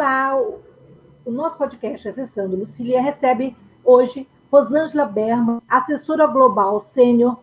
[0.00, 0.34] Olá,
[1.26, 3.54] o nosso podcast Acessando Lucília recebe
[3.84, 7.38] hoje Rosângela Berman, assessora global sênior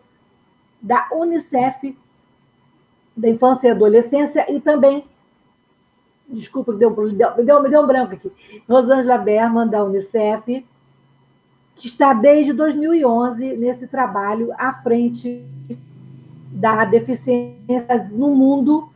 [0.82, 1.96] da Unicef
[3.16, 5.04] da Infância e Adolescência e também,
[6.28, 8.32] desculpa, deu, deu, me deu um branco aqui,
[8.68, 10.66] Rosângela Berman, da Unicef,
[11.76, 15.46] que está desde 2011 nesse trabalho à frente
[16.50, 18.90] da deficiência no mundo.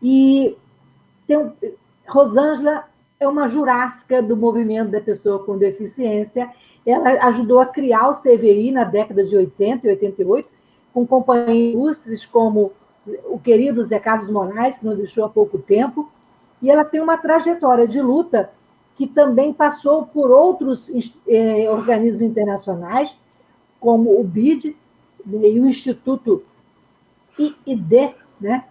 [0.00, 0.56] E
[1.26, 1.52] tem,
[2.06, 2.86] Rosângela
[3.20, 6.50] é uma jurássica do movimento da pessoa com deficiência.
[6.86, 10.48] Ela ajudou a criar o CVI na década de 80 e 88,
[10.92, 12.72] com companheiros ilustres como
[13.26, 16.10] o querido Zé Carlos Moraes, que nos deixou há pouco tempo.
[16.62, 18.50] E ela tem uma trajetória de luta
[18.94, 20.90] que também passou por outros
[21.28, 23.16] eh, organismos internacionais,
[23.78, 24.76] como o BID
[25.24, 26.42] né, e o Instituto
[27.38, 28.64] IID, né,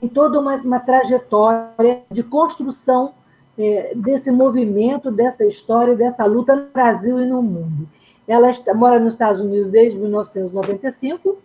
[0.00, 3.12] em toda uma, uma trajetória de construção
[3.58, 7.88] é, desse movimento, dessa história, dessa luta no Brasil e no mundo.
[8.26, 11.38] Ela está, mora nos Estados Unidos desde 1995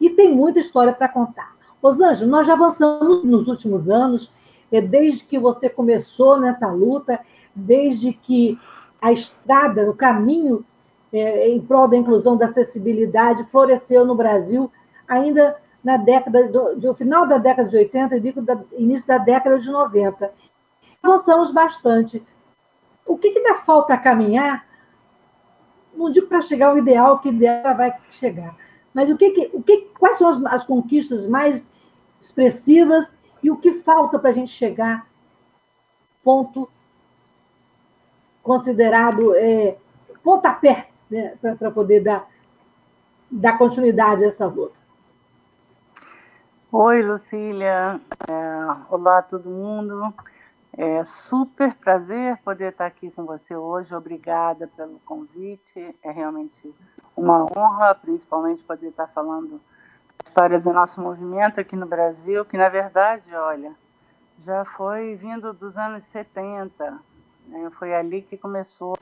[0.00, 1.54] e tem muita história para contar.
[1.82, 4.32] Rosângela, nós já avançamos nos últimos anos,
[4.70, 7.20] é, desde que você começou nessa luta,
[7.54, 8.58] desde que
[9.00, 10.64] a estrada, o caminho
[11.12, 14.70] é, em prol da inclusão, da acessibilidade, floresceu no Brasil,
[15.06, 19.68] ainda na década do, do final da década de 80 e início da década de
[19.68, 20.30] 90.
[21.02, 22.24] Avançamos bastante.
[23.04, 24.66] O que, que dá falta caminhar?
[25.94, 28.56] Não digo para chegar ao ideal, que ideal vai chegar.
[28.94, 31.70] Mas o que, que, o que, quais são as, as conquistas mais
[32.20, 35.06] expressivas e o que falta para a gente chegar
[36.22, 36.70] ponto
[38.42, 39.76] considerado é,
[40.22, 42.28] pontapé né, para poder dar,
[43.30, 44.80] dar continuidade a essa luta.
[46.70, 48.00] Oi, Lucília.
[48.28, 50.12] É, olá, todo mundo.
[50.74, 53.94] É super prazer poder estar aqui com você hoje.
[53.94, 55.94] Obrigada pelo convite.
[56.02, 56.74] É realmente
[57.14, 59.60] uma honra, principalmente poder estar falando
[60.24, 63.74] a história do nosso movimento aqui no Brasil, que na verdade, olha,
[64.38, 66.98] já foi vindo dos anos 70.
[67.48, 67.70] Né?
[67.78, 68.94] Foi ali que começou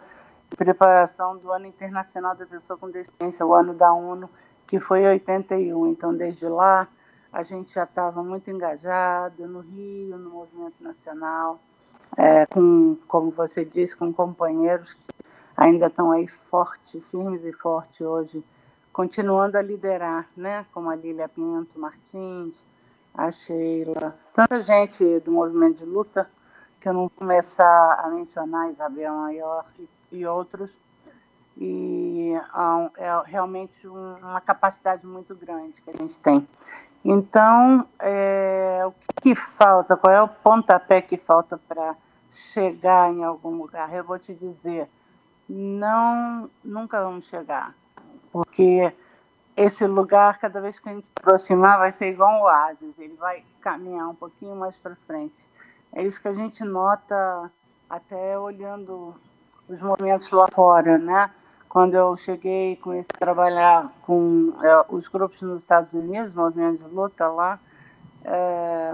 [0.52, 4.28] a preparação do Ano Internacional da Pessoa com Deficiência, o ano da ONU,
[4.66, 5.87] que foi 81.
[5.87, 6.88] Então, desde lá
[7.33, 11.61] a gente já estava muito engajado no Rio, no movimento nacional,
[12.17, 15.07] é, com, como você disse, com companheiros que
[15.57, 18.45] ainda estão aí fortes, firmes e fortes hoje,
[18.93, 20.67] continuando a liderar, né?
[20.73, 22.65] como a Lília Pinto Martins,
[23.15, 26.29] a Sheila, tanta gente do movimento de luta,
[26.81, 29.67] que eu não vou começar a mencionar, Isabel Maior
[30.11, 30.71] e, outros,
[31.57, 36.47] e um, é realmente um, uma capacidade muito grande que a gente tem.
[37.05, 39.97] Então, é, o que, falta?
[39.97, 41.97] Qual é o pontapé que falta para
[42.31, 43.93] chegar em algum lugar?
[43.94, 44.88] Eu vou te dizer,
[45.49, 47.75] não, nunca vamos chegar,
[48.31, 48.93] porque
[49.56, 53.17] esse lugar, cada vez que a gente se aproximar, vai ser igual um oásis, ele
[53.17, 55.50] vai caminhar um pouquinho mais para frente.
[55.93, 57.50] É isso que a gente nota
[57.88, 59.15] até olhando
[59.69, 61.31] os movimentos lá fora, né?
[61.70, 66.92] Quando eu cheguei, comecei a trabalhar com é, os grupos nos Estados Unidos, movimento de
[66.92, 67.60] luta lá,
[68.25, 68.92] é,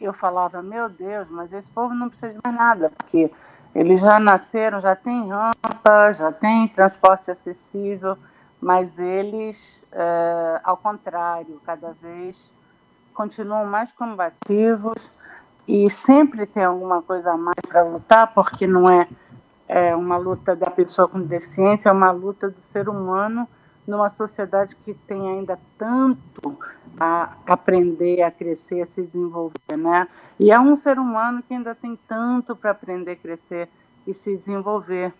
[0.00, 3.30] eu falava, meu Deus, mas esse povo não precisa de mais nada, porque
[3.74, 8.16] eles já nasceram, já tem rampa, já tem transporte acessível,
[8.58, 12.50] mas eles, é, ao contrário, cada vez
[13.12, 14.96] continuam mais combativos
[15.68, 19.06] e sempre tem alguma coisa a mais para lutar, porque não é
[19.68, 23.48] é uma luta da pessoa com deficiência, é uma luta do ser humano
[23.86, 26.58] numa sociedade que tem ainda tanto
[26.98, 30.08] a aprender, a crescer, a se desenvolver, né?
[30.38, 33.68] E é um ser humano que ainda tem tanto para aprender, crescer
[34.06, 35.12] e se desenvolver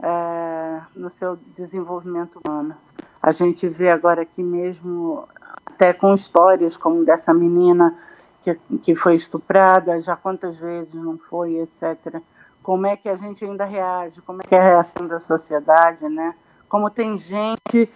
[0.00, 2.76] é, no seu desenvolvimento humano.
[3.22, 5.26] A gente vê agora aqui mesmo,
[5.64, 7.96] até com histórias como dessa menina
[8.42, 12.22] que, que foi estuprada, já quantas vezes não foi, etc
[12.68, 16.06] como é que a gente ainda reage, como é que é a reação da sociedade,
[16.06, 16.34] né?
[16.68, 17.90] Como tem gente,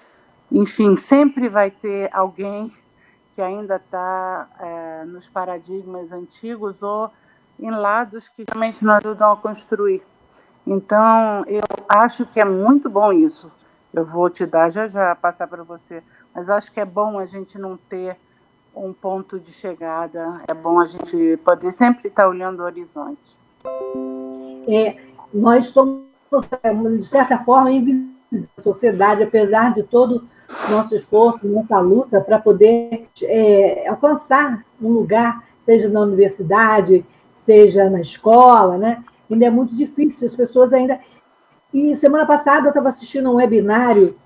[0.50, 2.74] enfim, sempre vai ter alguém
[3.34, 7.10] que ainda está é, nos paradigmas antigos ou
[7.60, 10.02] em lados que realmente nos ajudam a construir.
[10.66, 13.52] Então, eu acho que é muito bom isso.
[13.92, 16.02] Eu vou te dar já já, passar para você.
[16.34, 18.16] Mas acho que é bom a gente não ter
[18.74, 20.40] um ponto de chegada.
[20.48, 23.36] É bom a gente poder sempre estar olhando o horizonte.
[24.68, 24.96] É,
[25.32, 26.04] nós somos,
[26.98, 28.12] de certa forma, invisíveis
[28.56, 30.24] da sociedade, apesar de todo
[30.66, 37.04] o nosso esforço, nossa luta para poder é, alcançar um lugar, seja na universidade,
[37.36, 39.02] seja na escola, né?
[39.30, 40.98] Ainda é muito difícil, as pessoas ainda.
[41.72, 44.16] E semana passada eu estava assistindo um webinário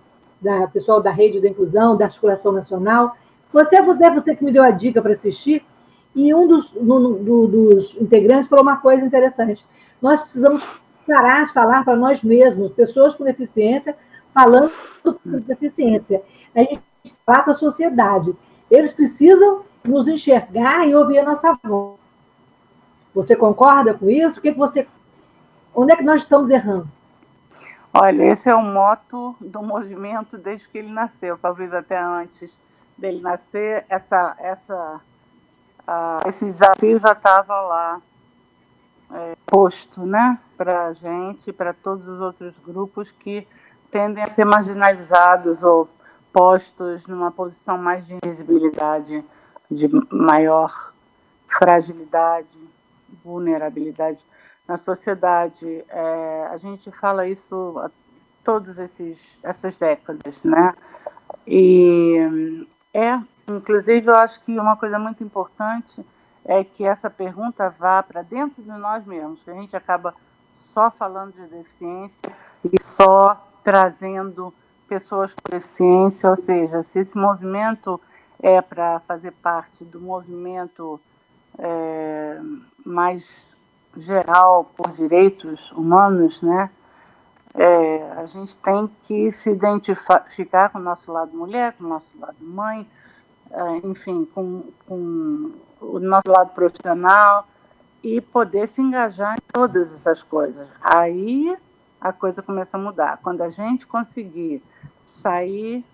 [0.40, 3.16] da pessoal da Rede da Inclusão, da Articulação Nacional.
[3.52, 5.64] Você, é você que me deu a dica para assistir,
[6.14, 9.64] e um dos, do, dos integrantes falou uma coisa interessante.
[10.00, 10.66] Nós precisamos
[11.06, 13.96] parar de falar para nós mesmos, pessoas com deficiência,
[14.34, 14.72] falando
[15.02, 16.22] com deficiência.
[16.54, 16.82] A gente
[17.24, 18.34] fala para a sociedade.
[18.70, 21.98] Eles precisam nos enxergar e ouvir a nossa voz.
[23.14, 24.38] Você concorda com isso?
[24.38, 24.86] O que, que você.
[25.74, 26.90] Onde é que nós estamos errando?
[27.94, 32.52] Olha, esse é o moto do movimento desde que ele nasceu, talvez até antes
[32.96, 35.00] dele nascer, essa, essa,
[35.86, 38.02] uh, esse desafio já estava lá
[39.56, 43.48] posto né, para a gente, para todos os outros grupos que
[43.90, 45.88] tendem a ser marginalizados ou
[46.30, 49.24] postos numa posição mais de invisibilidade,
[49.70, 50.92] de maior
[51.48, 52.58] fragilidade,
[53.24, 54.18] vulnerabilidade
[54.68, 55.82] na sociedade.
[55.88, 57.90] É, a gente fala isso há
[58.44, 60.74] todas essas décadas, né?
[61.46, 63.18] E é,
[63.48, 66.04] inclusive, eu acho que uma coisa muito importante
[66.46, 70.14] é que essa pergunta vá para dentro de nós mesmos, que a gente acaba
[70.50, 72.32] só falando de deficiência
[72.64, 74.54] e só trazendo
[74.88, 78.00] pessoas com deficiência, ou seja, se esse movimento
[78.40, 81.00] é para fazer parte do movimento
[81.58, 82.40] é,
[82.84, 83.44] mais
[83.96, 86.70] geral por direitos humanos, né?
[87.54, 92.18] É, a gente tem que se identificar com o nosso lado mulher, com o nosso
[92.20, 92.86] lado mãe,
[93.50, 97.46] é, enfim, com, com o nosso lado profissional
[98.02, 100.66] e poder se engajar em todas essas coisas.
[100.80, 101.56] Aí
[102.00, 103.18] a coisa começa a mudar.
[103.22, 104.62] Quando a gente conseguir
[105.00, 105.84] sair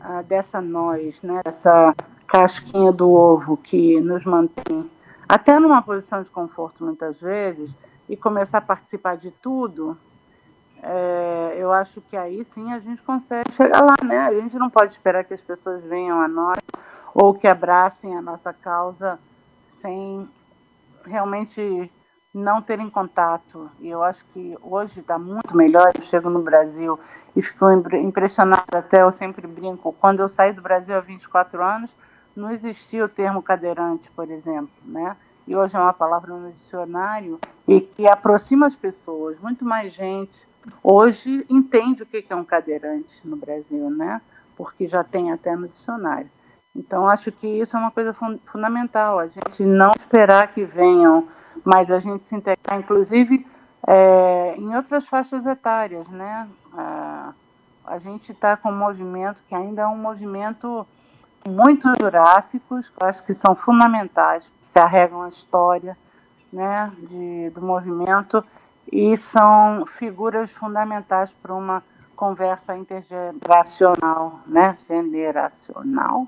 [0.00, 1.94] ah, dessa nós, né, dessa
[2.26, 4.90] casquinha do ovo que nos mantém
[5.28, 7.74] até numa posição de conforto muitas vezes,
[8.08, 9.98] e começar a participar de tudo,
[10.82, 14.18] é, eu acho que aí sim a gente consegue chegar lá, né?
[14.18, 16.58] A gente não pode esperar que as pessoas venham a nós
[17.18, 19.18] ou que abracem a nossa causa
[19.64, 20.28] sem
[21.02, 21.90] realmente
[22.34, 23.70] não terem contato.
[23.80, 25.92] E eu acho que hoje está muito melhor.
[25.94, 27.00] Eu chego no Brasil
[27.34, 29.94] e fico impressionada, até eu sempre brinco.
[29.98, 31.90] Quando eu saí do Brasil há 24 anos,
[32.36, 35.16] não existia o termo cadeirante, por exemplo, né?
[35.46, 39.40] E hoje é uma palavra no dicionário e que aproxima as pessoas.
[39.40, 40.46] Muito mais gente
[40.82, 44.20] hoje entende o que é um cadeirante no Brasil, né?
[44.54, 46.35] Porque já tem até no dicionário.
[46.76, 51.26] Então, acho que isso é uma coisa fun fundamental, a gente não esperar que venham,
[51.64, 53.46] mas a gente se integrar, inclusive,
[53.86, 56.46] é, em outras faixas etárias, né?
[57.86, 60.86] a gente está com um movimento que ainda é um movimento
[61.48, 65.96] muito jurássicos, que eu acho que são fundamentais, carregam a história
[66.52, 68.44] né, de, do movimento
[68.90, 71.82] e são figuras fundamentais para uma
[72.16, 76.26] conversa intergeracional, né, generacional,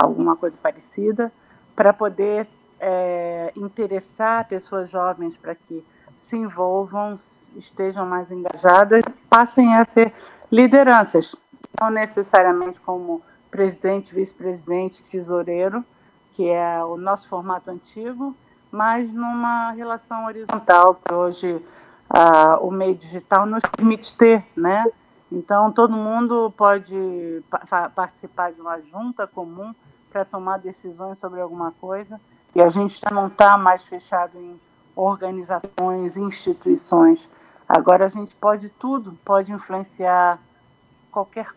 [0.00, 1.32] alguma coisa parecida,
[1.74, 2.46] para poder
[2.80, 5.84] é, interessar pessoas jovens para que
[6.16, 7.18] se envolvam,
[7.56, 10.12] estejam mais engajadas, passem a ser
[10.50, 11.34] lideranças,
[11.80, 15.84] não necessariamente como presidente, vice-presidente, tesoureiro,
[16.32, 18.34] que é o nosso formato antigo,
[18.70, 21.64] mas numa relação horizontal, que hoje
[22.10, 24.84] ah, o meio digital nos permite ter, né?
[25.30, 29.74] Então, todo mundo pode pa participar de uma junta comum
[30.14, 32.20] para tomar decisões sobre alguma coisa,
[32.54, 34.56] e a gente já não está mais fechado em
[34.94, 37.28] organizações, instituições.
[37.68, 40.38] Agora a gente pode tudo, pode influenciar
[41.10, 41.48] qualquer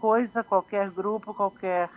[0.00, 1.90] coisa, qualquer grupo, qualquer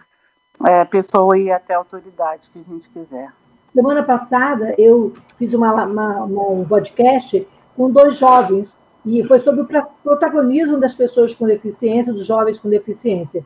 [0.66, 3.32] é, pessoa e até autoridade que a gente quiser.
[3.74, 7.48] Semana passada eu fiz uma, uma, uma, um podcast
[7.78, 9.68] com dois jovens e foi sobre o
[10.04, 13.46] protagonismo das pessoas com deficiência, dos jovens com deficiência.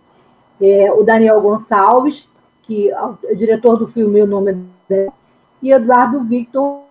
[0.59, 2.27] É, o Daniel Gonçalves,
[2.63, 5.11] que é o diretor do filme O Nome dele,
[5.61, 6.83] e Eduardo Victor,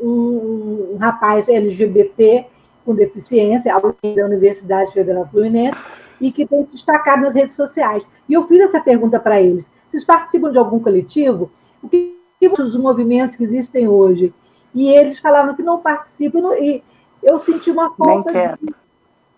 [0.00, 2.46] um, um rapaz LGBT
[2.84, 5.78] com deficiência, aluno da Universidade Federal Fluminense,
[6.20, 8.06] e que tem se destacado nas redes sociais.
[8.28, 11.50] E eu fiz essa pergunta para eles: vocês participam de algum coletivo?
[11.82, 12.16] O que
[12.56, 14.32] dos movimentos que existem hoje
[14.76, 16.82] e eles falaram que não participam, e
[17.22, 18.74] eu senti uma falta de,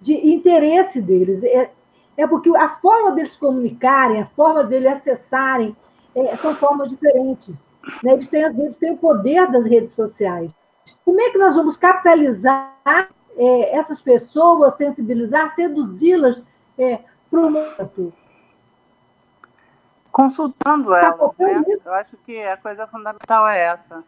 [0.00, 1.44] de, interesse deles.
[1.44, 1.70] É,
[2.18, 5.74] é porque a forma deles comunicarem, a forma deles acessarem,
[6.16, 7.72] é, são formas diferentes.
[8.02, 8.12] Né?
[8.12, 10.50] Eles, têm, eles têm o poder das redes sociais.
[11.04, 12.74] Como é que nós vamos capitalizar
[13.36, 16.42] é, essas pessoas, sensibilizar, seduzi-las
[16.76, 16.98] é,
[17.30, 18.12] para o momento?
[20.10, 21.78] Consultando tá elas, né?
[21.84, 24.02] Eu acho que a coisa fundamental é essa.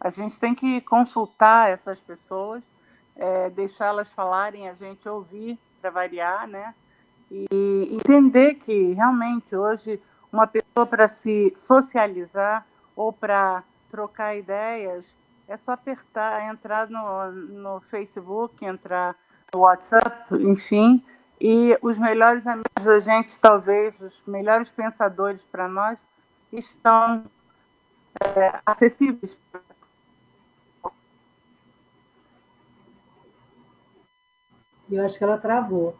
[0.00, 2.60] A gente tem que consultar essas pessoas,
[3.14, 6.74] é, deixá-las falarem, a gente ouvir para variar, né?
[7.34, 9.98] E entender que realmente hoje
[10.30, 15.02] uma pessoa para se socializar ou para trocar ideias
[15.48, 19.16] é só apertar, entrar no, no Facebook, entrar
[19.52, 21.02] no WhatsApp, enfim,
[21.40, 25.98] e os melhores amigos da gente, talvez, os melhores pensadores para nós,
[26.52, 27.24] estão
[28.36, 29.36] é, acessíveis.
[34.90, 35.96] Eu acho que ela travou.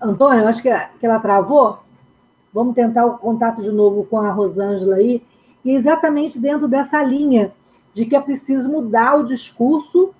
[0.00, 1.80] Antônio, acho que, que ela travou.
[2.52, 5.24] Vamos tentar o contato de novo com a Rosângela aí.
[5.64, 7.52] E exatamente dentro dessa linha
[7.92, 10.14] de que é preciso mudar o discurso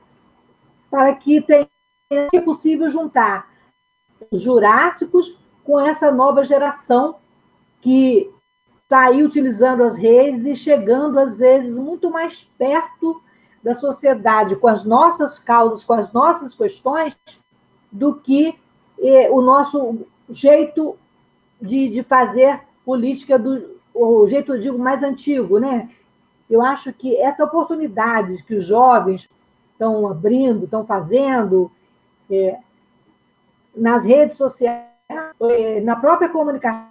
[0.90, 1.68] para que tenha
[2.11, 3.49] é possível juntar
[4.30, 7.16] os jurássicos com essa nova geração
[7.80, 8.30] que
[8.82, 13.23] está aí utilizando as redes e chegando, às vezes, muito mais perto
[13.62, 17.14] da sociedade, com as nossas causas, com as nossas questões,
[17.92, 18.58] do que
[19.02, 20.97] eh, o nosso jeito
[21.61, 25.90] de, de fazer política, do, o jeito, eu digo, mais antigo, né?
[26.49, 29.28] Eu acho que essa oportunidade que os jovens
[29.73, 31.71] estão abrindo, estão fazendo,
[32.31, 32.59] é,
[33.75, 34.87] nas redes sociais,
[35.40, 36.88] é, na própria comunicação,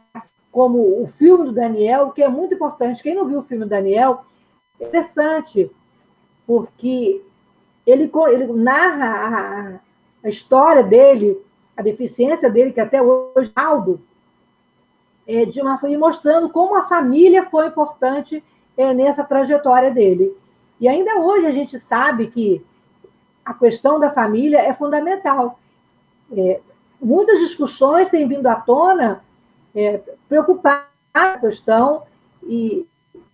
[0.52, 3.04] como o filme do Daniel, que é muito importante.
[3.04, 4.26] Quem não viu o filme do Daniel,
[4.80, 5.70] é interessante,
[6.46, 7.22] porque
[7.86, 9.80] ele, ele narra
[10.24, 11.38] a, a história dele,
[11.78, 14.02] a deficiência dele, que até hoje Aldo,
[15.28, 18.44] é, de uma, foi mostrando como a família foi importante
[18.76, 20.36] é, nessa trajetória dele.
[20.80, 22.66] E ainda hoje a gente sabe que
[23.46, 25.60] a questão da família é fundamental.
[26.36, 26.60] É,
[27.02, 29.24] muitas discussões têm vindo à tona
[29.76, 32.04] é, preocupar a questão
[32.44, 32.86] e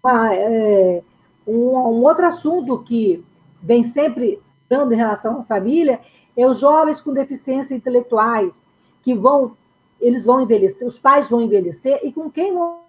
[0.03, 1.01] uma, é,
[1.47, 3.23] um, um, outro assunto que
[3.61, 5.99] vem sempre dando em relação à família
[6.35, 8.63] é os jovens com deficiências intelectuais
[9.03, 9.55] que vão
[9.99, 12.79] eles vão envelhecer, os pais vão envelhecer e com quem vão,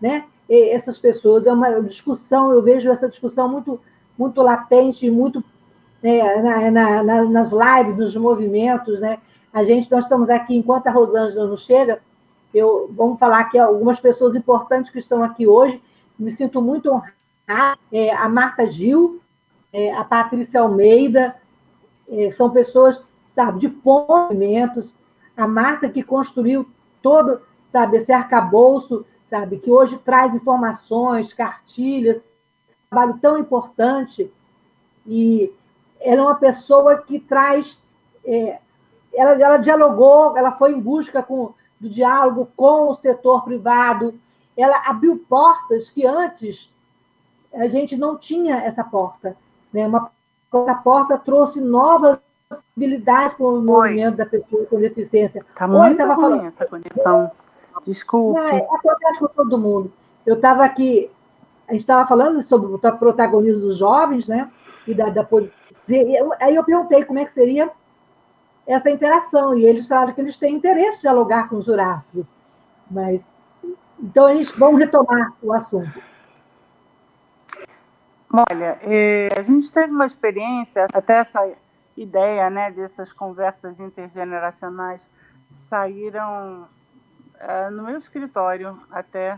[0.00, 0.24] né?
[0.48, 3.78] E essas pessoas é uma discussão, eu vejo essa discussão muito
[4.16, 5.42] muito latente, muito
[6.02, 9.18] é, na, na, na, nas lives, nos movimentos, né?
[9.52, 12.00] A gente, nós estamos aqui, enquanto a Rosângela não chega,
[12.54, 15.80] eu, vamos falar que algumas pessoas importantes que estão aqui hoje,
[16.18, 19.20] me sinto muito honrada, é, a Marta Gil,
[19.72, 21.34] é, a Patrícia Almeida,
[22.32, 24.94] são pessoas, sabe, de movimentos,
[25.36, 26.68] a Marta que construiu
[27.00, 34.30] todo, sabe, esse arcabouço, sabe, que hoje traz informações, cartilhas, um trabalho tão importante,
[35.06, 35.52] e
[36.00, 37.80] ela é uma pessoa que traz.
[38.24, 38.58] É,
[39.12, 44.18] ela, ela dialogou, ela foi em busca com, do diálogo com o setor privado,
[44.56, 46.72] ela abriu portas que antes
[47.52, 49.36] a gente não tinha essa porta.
[49.72, 49.86] Né?
[49.86, 50.10] Uma,
[50.52, 52.18] essa porta trouxe novas
[52.48, 55.40] possibilidades para o movimento da pessoa com deficiência.
[55.40, 56.46] Está muito Oi, ruim falando...
[56.46, 57.30] essa condição.
[57.86, 58.40] Desculpe.
[58.40, 59.92] É, acontece com todo mundo.
[60.26, 61.10] Eu estava aqui,
[61.66, 64.50] a gente estava falando sobre o protagonismo dos jovens, né?
[64.86, 65.26] E da, da
[66.40, 67.70] Aí eu perguntei como é que seria
[68.66, 72.34] essa interação, e eles falaram que eles têm interesse em dialogar com os jurássicos.
[72.88, 73.24] Mas,
[74.00, 76.00] então, a gente, vamos retomar o assunto.
[78.32, 81.52] Olha, é, a gente teve uma experiência, até essa
[81.94, 85.06] ideia né, dessas conversas intergeneracionais
[85.50, 86.66] saíram
[87.36, 89.34] uh, no meu escritório até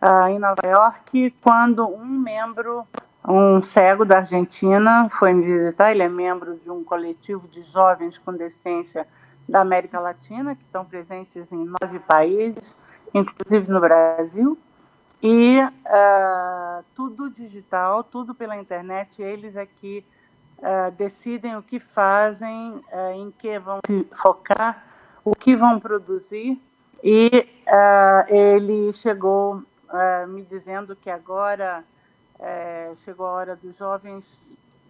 [0.00, 2.86] uh, em Nova York, quando um membro
[3.28, 8.16] um cego da Argentina foi me visitar, ele é membro de um coletivo de jovens
[8.16, 9.06] com deficiência
[9.46, 12.64] da América Latina, que estão presentes em nove países,
[13.12, 14.56] inclusive no Brasil.
[15.22, 20.04] E uh, tudo digital, tudo pela internet, eles aqui
[20.58, 23.80] uh, decidem o que fazem, uh, em que vão
[24.14, 24.82] focar,
[25.24, 26.60] o que vão produzir.
[27.02, 27.48] E
[28.28, 29.62] ele chegou
[30.28, 31.82] me dizendo que agora
[32.40, 34.24] é, chegou a hora dos jovens,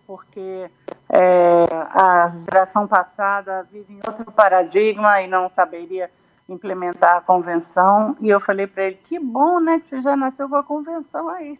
[0.07, 0.71] porque
[1.09, 6.11] é, a geração passada vive em outro paradigma e não saberia
[6.53, 8.17] implementar a convenção.
[8.21, 11.29] E eu falei para ele: que bom, né, que você já nasceu com a convenção
[11.29, 11.59] aí.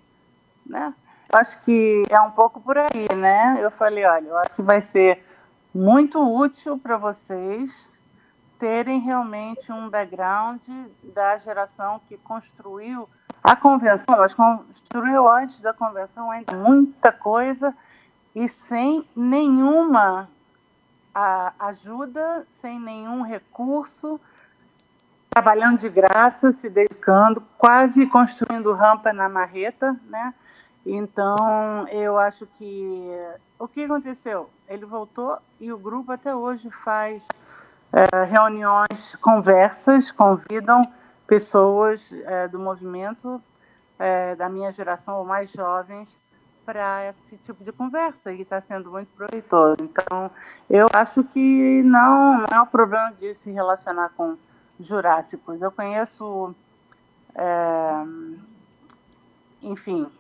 [0.67, 0.95] né?
[1.33, 3.57] Acho que é um pouco por aí, né?
[3.61, 5.25] Eu falei, olha, eu acho que vai ser
[5.73, 7.71] muito útil para vocês
[8.59, 10.61] terem realmente um background
[11.15, 13.09] da geração que construiu
[13.43, 17.75] a convenção, mas construiu antes da convenção ainda muita coisa
[18.35, 20.29] e sem nenhuma
[21.59, 24.21] ajuda, sem nenhum recurso,
[25.31, 30.35] trabalhando de graça, se dedicando, quase construindo rampa na marreta, né?
[30.85, 33.09] Então, eu acho que
[33.59, 34.51] o que aconteceu?
[34.69, 37.23] Ele voltou e o grupo até hoje faz
[37.93, 40.91] é, reuniões, conversas, convidam
[41.27, 43.41] pessoas é, do movimento
[43.99, 46.09] é, da minha geração ou mais jovens
[46.65, 49.77] para esse tipo de conversa e está sendo muito proveitoso.
[49.81, 50.31] Então,
[50.69, 54.37] eu acho que não, não é um problema de se relacionar com
[54.81, 55.61] jurássicos.
[55.61, 56.55] Eu conheço,
[57.35, 58.05] é,
[59.63, 60.11] enfim,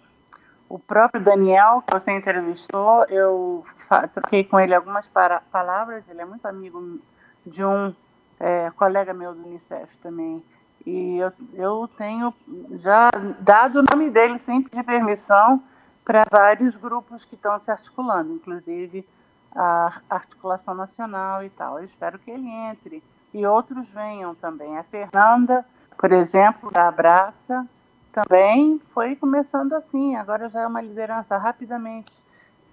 [0.68, 3.64] o próprio Daniel, que você entrevistou, eu
[4.12, 5.08] troquei com ele algumas
[5.50, 7.00] palavras, ele é muito amigo
[7.44, 7.94] de um
[8.38, 10.42] é, colega meu do Unicef também.
[10.86, 12.32] E eu, eu tenho
[12.72, 15.62] já dado o nome dele sem pedir permissão
[16.04, 19.06] para vários grupos que estão se articulando, inclusive
[19.54, 21.78] a articulação nacional e tal.
[21.78, 23.02] Eu espero que ele entre
[23.32, 24.76] e outros venham também.
[24.78, 25.64] A Fernanda,
[25.98, 27.66] por exemplo, da Abraça,
[28.12, 32.12] também foi começando assim, agora já é uma liderança rapidamente.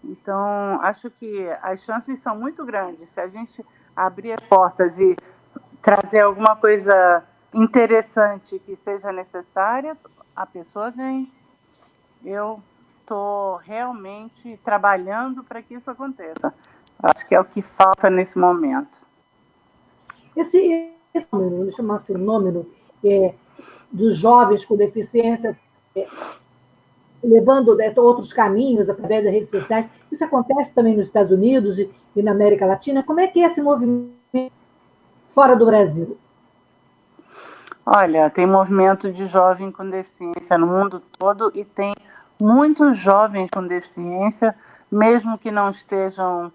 [0.03, 3.09] Então, acho que as chances são muito grandes.
[3.09, 5.15] Se a gente abrir as portas e
[5.81, 7.23] trazer alguma coisa
[7.53, 9.97] interessante que seja necessária,
[10.35, 11.31] a pessoa vem.
[12.23, 12.61] Eu
[13.01, 16.53] estou realmente trabalhando para que isso aconteça.
[17.01, 19.06] Acho que é o que falta nesse momento.
[20.37, 22.65] Esse, esse fenômeno, vou chamar fenômeno,
[23.03, 23.33] é,
[23.91, 25.57] dos jovens com deficiência,
[25.95, 26.05] é,
[27.23, 31.89] levando né, outros caminhos através das redes sociais, isso acontece também nos Estados Unidos e,
[32.15, 33.03] e na América Latina.
[33.03, 34.51] Como é que é esse movimento
[35.29, 36.17] fora do Brasil?
[37.85, 41.95] Olha, tem movimento de jovem com deficiência no mundo todo e tem
[42.39, 44.53] muitos jovens com deficiência,
[44.91, 46.51] mesmo que não estejam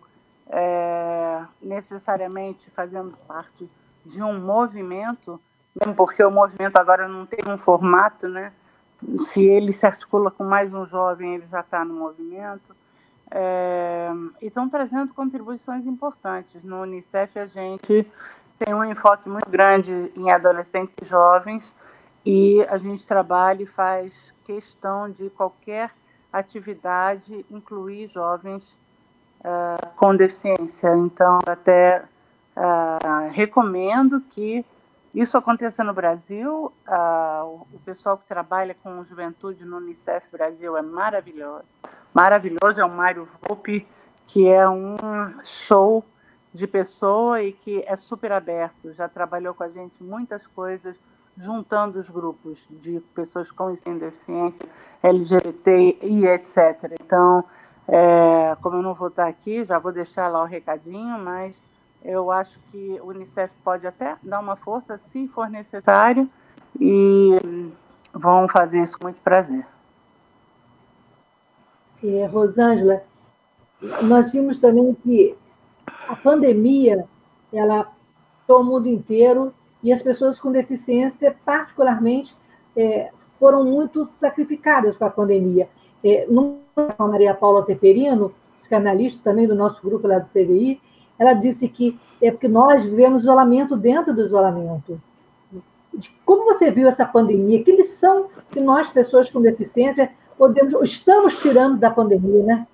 [0.51, 1.12] é,
[1.61, 3.69] necessariamente fazendo parte
[4.05, 5.41] de um movimento,
[5.79, 8.53] mesmo porque o movimento agora não tem um formato, né?
[9.27, 12.77] Se ele se articula com mais um jovem, ele já está no movimento.
[13.31, 16.63] É, e estão trazendo contribuições importantes.
[16.63, 18.07] No Unicef, a gente
[18.59, 21.73] tem um enfoque muito grande em adolescentes e jovens,
[22.25, 24.13] e a gente trabalha e faz
[24.45, 25.91] questão de qualquer
[26.33, 28.77] atividade incluir jovens
[29.43, 30.95] uh, com deficiência.
[30.97, 32.05] Então, até
[32.57, 34.65] uh, recomendo que
[35.15, 36.73] isso aconteça no Brasil.
[36.89, 41.65] Uh, o pessoal que trabalha com juventude no Unicef Brasil é maravilhoso.
[42.15, 43.87] Maravilhoso é o Mário Volpe,
[44.27, 44.97] que é um
[45.45, 46.05] show
[46.53, 48.93] de pessoa e que é super aberto.
[48.93, 50.99] Já trabalhou com a gente muitas coisas
[51.37, 54.67] juntando os grupos de pessoas com e sem deficiência,
[55.03, 56.93] LGBT e etc.
[57.01, 57.45] Então,
[57.95, 61.55] é, como eu não vou estar aqui, já vou deixar lá o recadinho, mas
[62.03, 66.27] eu acho que o Unicef pode até dar uma força se for necessário
[66.81, 67.37] e
[68.15, 69.67] vão fazer isso com muito prazer.
[72.03, 73.03] É, Rosângela,
[74.05, 75.37] nós vimos também que
[76.09, 77.07] a pandemia
[77.53, 77.93] ela
[78.49, 79.53] o mundo inteiro
[79.83, 82.35] e as pessoas com deficiência, particularmente,
[82.75, 85.69] é, foram muito sacrificadas com a pandemia.
[86.05, 86.27] É,
[86.99, 90.81] a Maria Paula Teperino, psicanalista também do nosso grupo lá do CVI,
[91.19, 95.01] ela disse que é porque nós vivemos isolamento dentro do isolamento.
[96.25, 97.63] Como você viu essa pandemia?
[97.63, 102.67] Que lição que nós, pessoas com deficiência, podemos, estamos tirando da pandemia, né?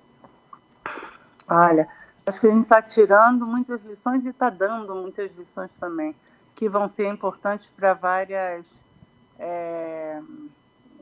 [1.47, 1.87] Olha,
[2.25, 6.15] acho que a gente está tirando muitas lições e está dando muitas lições também
[6.55, 8.65] que vão ser importantes para várias,
[9.39, 9.88] é,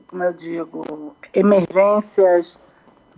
[0.08, 2.58] como eu digo, emergências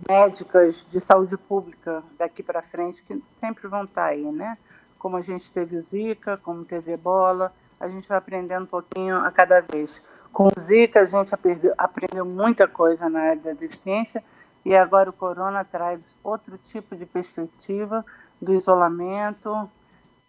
[0.07, 4.57] médicas de saúde pública daqui para frente, que sempre vão estar tá aí, né?
[4.99, 9.17] Como a gente teve o Zika, como teve Ebola, a gente vai aprendendo um pouquinho
[9.17, 9.89] a cada vez.
[10.33, 11.33] Com o Zika, a gente
[11.77, 14.23] aprendeu, muita coisa na área da deficiência,
[14.65, 18.05] e agora o corona traz outro tipo de perspectiva
[18.39, 19.69] do isolamento,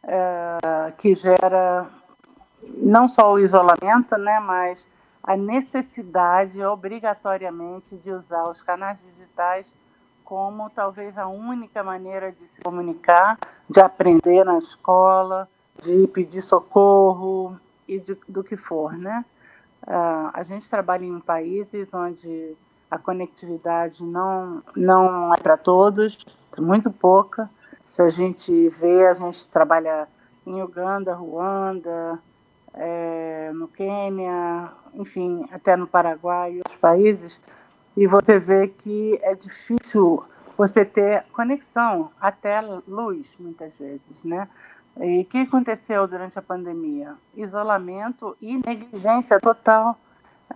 [0.05, 1.88] é, que gera
[2.62, 4.87] não só o isolamento, né, mas
[5.22, 9.66] a necessidade obrigatoriamente de usar os canais digitais
[10.24, 15.48] como talvez a única maneira de se comunicar, de aprender na escola,
[15.82, 19.24] de pedir socorro e de, do que for, né?
[19.82, 22.56] Uh, a gente trabalha em países onde
[22.90, 26.18] a conectividade não, não é para todos,
[26.58, 27.50] muito pouca.
[27.85, 30.08] Se a gente vê, a gente trabalha
[30.46, 32.18] em Uganda, Ruanda,
[32.74, 37.40] é, no Quênia, enfim, até no Paraguai e outros países,
[37.96, 40.24] e você vê que é difícil
[40.56, 44.48] você ter conexão, até luz, muitas vezes, né?
[45.00, 47.14] E o que aconteceu durante a pandemia?
[47.35, 49.98] Isolamento e negligência total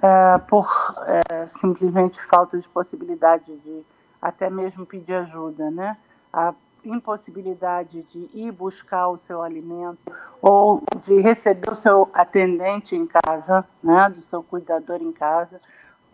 [0.03, 0.69] é, por
[1.07, 3.83] é, simplesmente falta de possibilidade de
[4.21, 5.97] até mesmo pedir ajuda, né?
[6.33, 6.55] A
[6.89, 9.99] impossibilidade de ir buscar o seu alimento
[10.41, 14.09] ou de receber o seu atendente em casa, né?
[14.09, 15.61] Do seu cuidador em casa.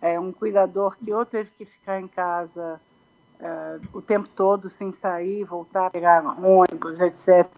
[0.01, 2.81] É um cuidador que ou teve que ficar em casa
[3.39, 7.49] é, o tempo todo sem sair, voltar, pegar ônibus, etc.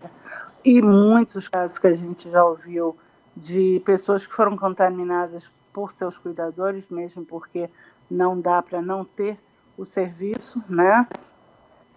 [0.64, 2.96] E muitos casos que a gente já ouviu
[3.36, 7.68] de pessoas que foram contaminadas por seus cuidadores, mesmo porque
[8.10, 9.38] não dá para não ter
[9.76, 11.06] o serviço, né?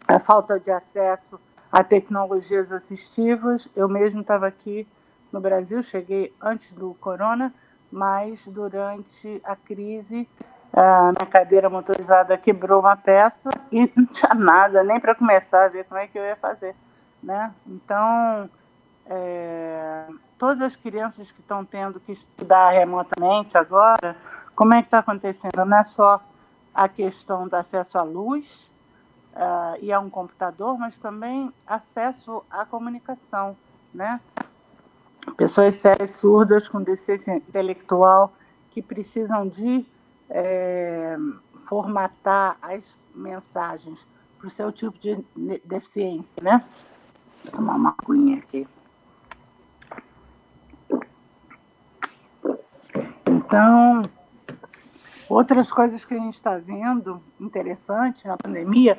[0.08, 1.40] A falta de acesso
[1.72, 3.68] a tecnologias assistivas.
[3.76, 4.88] Eu mesmo estava aqui
[5.32, 7.54] no Brasil, cheguei antes do corona,
[7.92, 10.28] mas durante a crise
[10.74, 15.68] a minha cadeira motorizada quebrou uma peça e não tinha nada nem para começar a
[15.70, 16.76] ver como é que eu ia fazer,
[17.24, 17.54] né?
[17.66, 18.50] Então
[19.06, 24.16] é, todas as crianças que estão tendo que estudar remotamente agora,
[24.56, 25.66] como é que está acontecendo?
[25.66, 26.22] Não é só
[26.74, 28.70] a questão do acesso à luz
[29.38, 33.56] uh, e a um computador, mas também acesso à comunicação,
[33.94, 34.20] né?
[35.36, 38.34] Pessoas sérias surdas com deficiência intelectual
[38.72, 39.86] que precisam de
[40.30, 41.18] é,
[41.68, 44.06] formatar as mensagens
[44.38, 45.24] para o seu tipo de
[45.66, 46.66] deficiência, né?
[47.44, 48.68] Vou tomar uma aguinha aqui.
[53.26, 54.04] Então,
[55.30, 58.98] outras coisas que a gente está vendo interessante na pandemia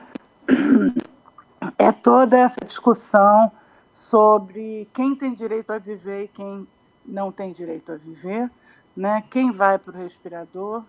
[1.78, 3.50] é toda essa discussão
[3.90, 6.66] sobre quem tem direito a viver e quem
[7.04, 8.50] não tem direito a viver,
[8.96, 9.24] né?
[9.30, 10.84] quem vai para o respirador,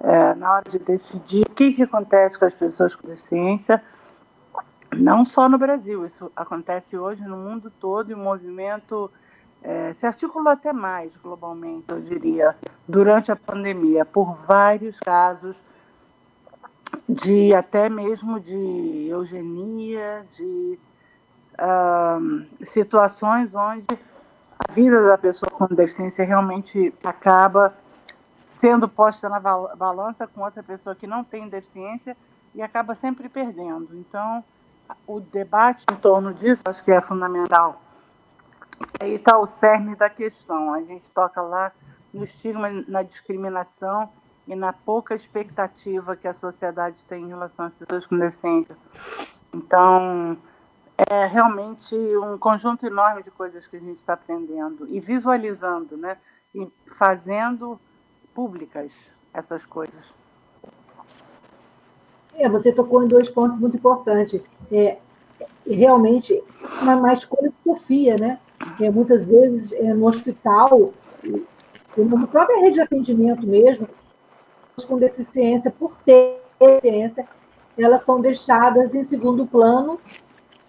[0.00, 3.82] é, na hora de decidir o que, que acontece com as pessoas com deficiência,
[4.94, 9.10] não só no Brasil, isso acontece hoje no mundo todo e o movimento
[9.62, 12.56] é, se articulou até mais globalmente, eu diria,
[12.86, 15.56] durante a pandemia, por vários casos
[17.08, 20.78] de até mesmo de eugenia, de
[22.62, 23.86] situações onde
[24.58, 27.74] a vida da pessoa com deficiência realmente acaba
[28.48, 32.16] sendo posta na balança com outra pessoa que não tem deficiência
[32.54, 33.88] e acaba sempre perdendo.
[33.94, 34.44] Então,
[35.06, 37.80] o debate em torno disso acho que é fundamental
[39.00, 40.72] Aí está o cerne da questão.
[40.74, 41.72] A gente toca lá
[42.12, 44.10] no estigma, na discriminação
[44.46, 48.76] e na pouca expectativa que a sociedade tem em relação às pessoas com deficiência.
[49.52, 50.36] Então,
[51.10, 56.16] é realmente um conjunto enorme de coisas que a gente está aprendendo e visualizando, né?
[56.54, 57.78] E fazendo
[58.34, 58.92] públicas
[59.32, 60.14] essas coisas.
[62.34, 64.40] É, você tocou em dois pontos muito importantes.
[64.70, 64.98] É,
[65.66, 66.42] realmente,
[66.82, 68.38] uma, uma escolha de Sofia, né?
[68.80, 70.92] é, muitas vezes é, no hospital,
[71.96, 73.88] na própria rede de atendimento mesmo,
[74.84, 77.26] com deficiência, por ter deficiência,
[77.78, 79.98] elas são deixadas em segundo plano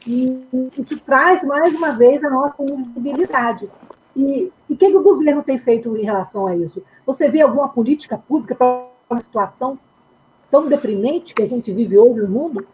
[0.05, 3.69] e isso traz, mais uma vez, a nossa invisibilidade.
[4.15, 6.81] E o que, que o governo tem feito em relação a isso?
[7.05, 9.77] Você vê alguma política pública para uma situação
[10.49, 12.65] tão deprimente que a gente vive hoje no mundo?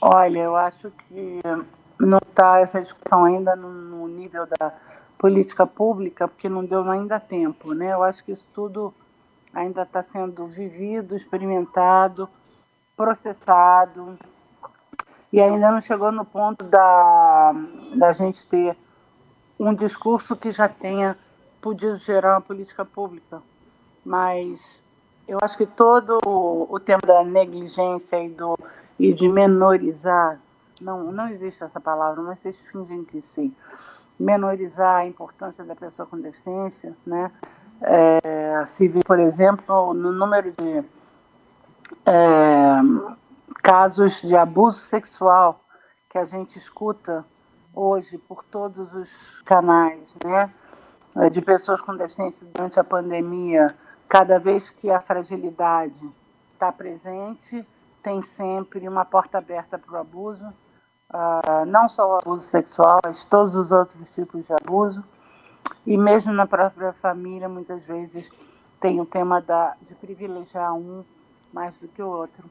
[0.00, 1.40] Olha, eu acho que
[2.00, 4.72] não está essa discussão ainda no, no, nível da
[5.16, 7.92] política pública, porque não deu ainda tempo, né?
[7.92, 8.92] Eu acho que isso tudo
[9.54, 12.28] ainda está sendo vivido, experimentado,
[12.96, 14.18] processado,
[15.32, 17.54] e ainda não chegou no ponto da,
[17.94, 18.76] da gente ter
[19.58, 21.16] um discurso que já tenha
[21.60, 23.42] podido gerar uma política pública.
[24.04, 24.80] Mas
[25.26, 28.58] eu acho que todo o tema da negligência e, do,
[28.98, 30.38] e de menorizar
[30.82, 33.54] não, não existe essa palavra, mas vocês fingem que sim,
[34.18, 37.30] menorizar a importância da pessoa com deficiência, né?
[37.82, 40.84] É, se vê, por exemplo, no número de
[42.06, 42.76] é,
[43.62, 45.64] casos de abuso sexual
[46.08, 47.24] que a gente escuta
[47.74, 49.10] hoje por todos os
[49.44, 50.52] canais, né?
[51.16, 53.74] É, de pessoas com deficiência durante a pandemia,
[54.08, 56.00] cada vez que a fragilidade
[56.54, 57.66] está presente,
[58.02, 60.52] tem sempre uma porta aberta para o abuso
[61.12, 65.04] uh, não só o abuso sexual, mas todos os outros tipos de abuso.
[65.86, 68.30] E mesmo na própria família, muitas vezes
[68.80, 71.04] tem o tema da, de privilegiar um
[71.52, 72.44] mais do que o outro.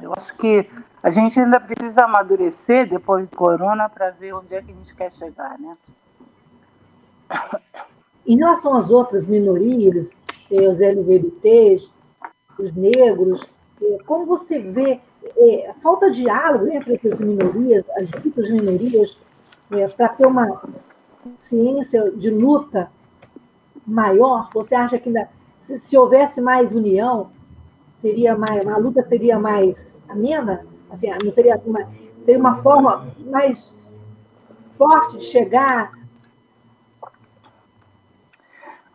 [0.00, 0.68] Eu acho que
[1.02, 4.94] a gente ainda precisa amadurecer depois do corona para ver onde é que a gente
[4.94, 5.76] quer chegar, né?
[8.26, 10.14] Em relação às outras minorias,
[10.50, 11.90] os LGBTs,
[12.58, 13.44] os negros,
[13.80, 15.00] eh, como você vê
[15.36, 19.18] é, falta diálogo entre essas minorias, as ditas minorias,
[19.70, 20.62] é, para ter uma
[21.36, 22.90] ciência de luta
[23.86, 24.50] maior?
[24.52, 25.28] Você acha que ainda,
[25.60, 27.30] se, se, houvesse mais união,
[28.02, 30.66] teria mais, a luta seria mais amena?
[30.90, 31.88] Assim, não seria uma,
[32.24, 33.76] seria uma forma mais
[34.76, 35.90] forte de chegar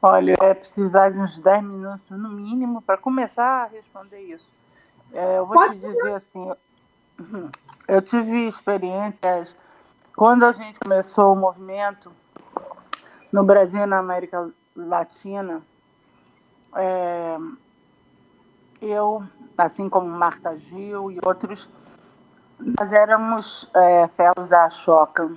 [0.01, 4.49] Olha, é precisar de uns 10 minutos no mínimo para começar a responder isso.
[5.11, 6.51] É, eu vou Pode te dizer assim,
[7.87, 9.57] eu tive experiências
[10.15, 12.11] quando a gente começou o movimento
[13.31, 15.61] no Brasil e na América Latina.
[16.75, 17.37] É,
[18.81, 19.23] eu,
[19.57, 21.69] assim como Marta Gil e outros,
[22.59, 25.31] nós éramos é, fellows da Ashoka,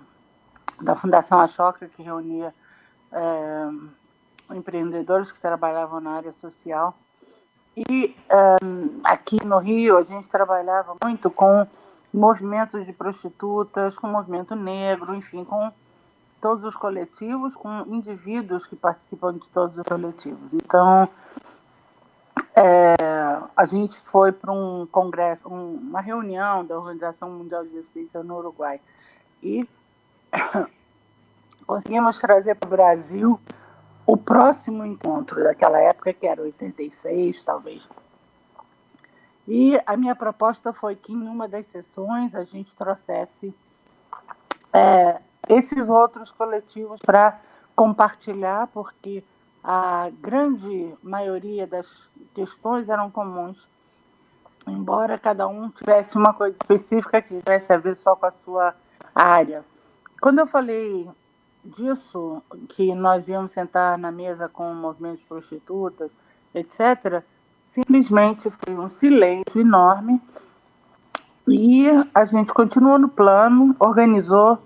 [0.80, 2.54] da Fundação Ashoka, que reunia
[3.12, 3.68] é,
[4.54, 6.96] empreendedores que trabalhavam na área social.
[7.76, 8.14] E
[8.62, 11.66] um, aqui no Rio a gente trabalhava muito com
[12.12, 15.72] movimentos de prostitutas, com movimento negro, enfim, com
[16.42, 20.52] todos os coletivos, com indivíduos que participam de todos os coletivos.
[20.52, 21.08] Então,
[22.54, 22.94] é,
[23.56, 28.36] a gente foi para um congresso, um, uma reunião da Organização Mundial de Justiça no
[28.38, 28.80] Uruguai
[29.40, 29.66] e
[31.64, 33.40] conseguimos trazer para o Brasil
[34.04, 37.88] o próximo encontro daquela época, que era 86, talvez.
[39.46, 43.54] E a minha proposta foi que em uma das sessões a gente trouxesse
[44.72, 45.20] é,
[45.52, 47.40] esses outros coletivos para
[47.74, 49.22] compartilhar, porque
[49.62, 51.86] a grande maioria das
[52.34, 53.68] questões eram comuns,
[54.66, 58.74] embora cada um tivesse uma coisa específica que tivesse a ver só com a sua
[59.14, 59.64] área.
[60.20, 61.08] Quando eu falei
[61.64, 66.10] disso, que nós íamos sentar na mesa com o movimento de prostitutas,
[66.54, 67.22] etc.,
[67.58, 70.20] simplesmente foi um silêncio enorme.
[71.46, 74.58] E a gente continuou no plano, organizou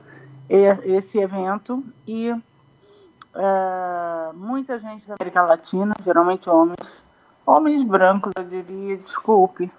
[0.49, 2.31] esse evento e
[3.35, 6.87] é, muita gente da América Latina, geralmente homens,
[7.45, 9.71] homens brancos, eu diria, desculpe,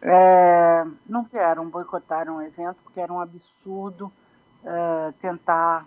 [0.00, 4.10] é, não querem boicotar um evento porque era um absurdo
[4.64, 5.86] é, tentar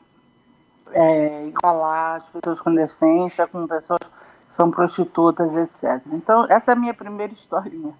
[1.47, 6.05] igualar as pessoas com deficiência com pessoas que são prostitutas, etc.
[6.11, 7.93] Então, essa é a minha primeira historinha.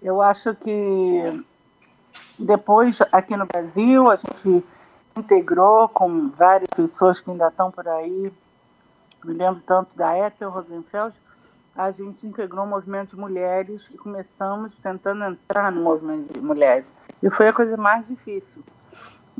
[0.00, 1.44] Eu acho que
[2.38, 4.64] depois, aqui no Brasil, a gente
[5.16, 8.32] integrou com várias pessoas que ainda estão por aí.
[9.24, 11.14] Me lembro tanto da Ethel Rosenfeld.
[11.74, 16.92] A gente integrou o movimento de mulheres e começamos tentando entrar no movimento de mulheres.
[17.22, 18.62] E foi a coisa mais difícil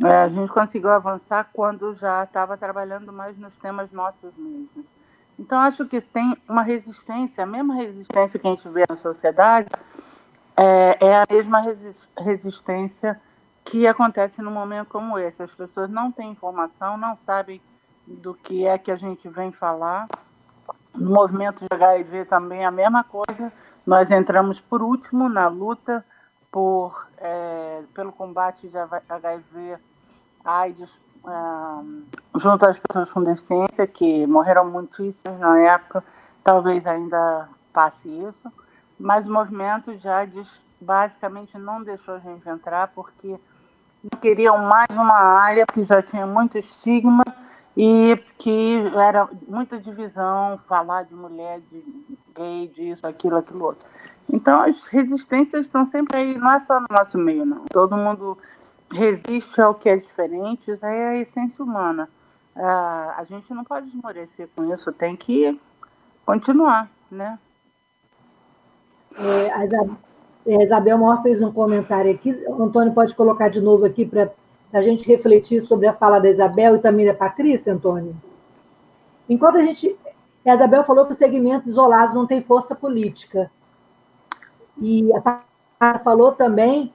[0.05, 4.87] é, a gente conseguiu avançar quando já estava trabalhando mais nos temas nossos mesmos.
[5.39, 9.69] Então, acho que tem uma resistência, a mesma resistência que a gente vê na sociedade,
[10.59, 11.65] é, é a mesma
[12.19, 13.21] resistência
[13.65, 15.43] que acontece num momento como esse.
[15.43, 17.61] As pessoas não têm informação, não sabem
[18.05, 20.09] do que é que a gente vem falar.
[20.95, 23.53] No movimento de HIV também é a mesma coisa.
[23.87, 26.05] Nós entramos por último na luta
[26.51, 29.79] por, é, pelo combate de HIV,
[30.45, 30.91] AIDS,
[31.25, 36.03] é, junto às pessoas com deficiência, que morreram muitíssimos na época,
[36.43, 38.51] talvez ainda passe isso,
[38.99, 40.27] mas o movimento já
[40.81, 43.39] basicamente não deixou a gente entrar porque
[44.21, 47.25] queriam mais uma área que já tinha muito estigma
[47.77, 51.85] e que era muita divisão, falar de mulher, de
[52.35, 53.89] gay, disso, aquilo, aquilo outro.
[54.31, 57.65] Então, as resistências estão sempre aí, não é só no nosso meio, não.
[57.67, 58.37] Todo mundo
[58.91, 62.09] resiste ao que é diferente, isso aí é a essência humana.
[62.57, 65.59] Ah, a gente não pode esmorecer com isso, tem que
[66.27, 67.39] continuar, né?
[69.21, 69.97] É, a Isabel,
[70.47, 74.31] Isabel Mor fez um comentário aqui, o Antônio pode colocar de novo aqui para
[74.73, 78.15] a gente refletir sobre a fala da Isabel e também da Patrícia, Antônio.
[79.29, 79.97] Enquanto a gente.
[80.47, 83.51] A Isabel falou que os segmentos isolados não têm força política.
[84.81, 86.91] E a falou também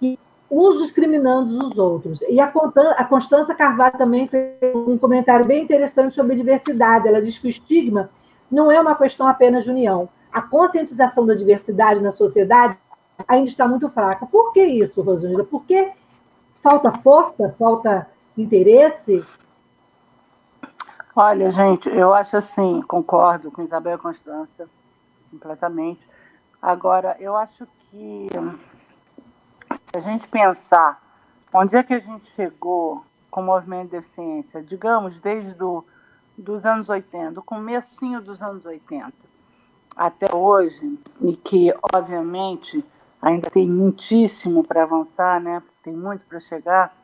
[0.00, 0.18] que
[0.50, 2.22] uns discriminando os outros.
[2.22, 2.52] E a,
[2.96, 7.06] a Constança Carvalho também fez um comentário bem interessante sobre diversidade.
[7.06, 8.10] Ela diz que o estigma
[8.50, 10.08] não é uma questão apenas de união.
[10.36, 12.76] A conscientização da diversidade na sociedade
[13.26, 14.26] ainda está muito fraca.
[14.26, 15.44] Por que isso, Rosângela?
[15.44, 15.92] Porque
[16.62, 19.24] falta força, falta interesse?
[21.14, 24.68] Olha, gente, eu acho assim, concordo com Isabel Constança
[25.30, 26.06] completamente
[26.60, 28.28] Agora, eu acho que
[29.70, 31.00] se a gente pensar
[31.52, 35.82] onde é que a gente chegou com o movimento de deficiência, digamos, desde do,
[36.36, 39.14] dos anos 80, do comecinho dos anos 80
[39.96, 42.84] até hoje, e que, obviamente,
[43.20, 45.62] ainda tem muitíssimo para avançar, né?
[45.82, 46.94] tem muito para chegar,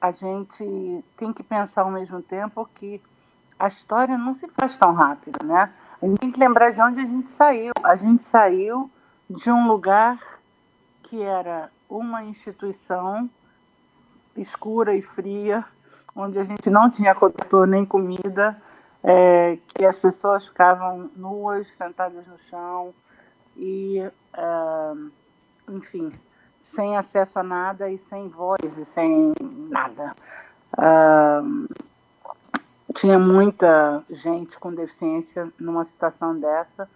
[0.00, 3.00] a gente tem que pensar ao mesmo tempo que
[3.58, 5.72] a história não se faz tão rápido, né?
[6.00, 7.72] A gente tem que lembrar de onde a gente saiu.
[7.82, 8.90] A gente saiu
[9.28, 10.18] de um lugar
[11.04, 13.28] que era uma instituição
[14.36, 15.64] escura e fria,
[16.14, 18.60] onde a gente não tinha cobertor nem comida,
[19.06, 22.92] é, que as pessoas ficavam nuas, sentadas no chão
[23.56, 24.92] e, é,
[25.68, 26.12] enfim,
[26.58, 29.32] sem acesso a nada e sem voz e sem
[29.70, 30.12] nada.
[30.76, 31.40] É,
[32.94, 36.90] tinha muita gente com deficiência numa situação dessa.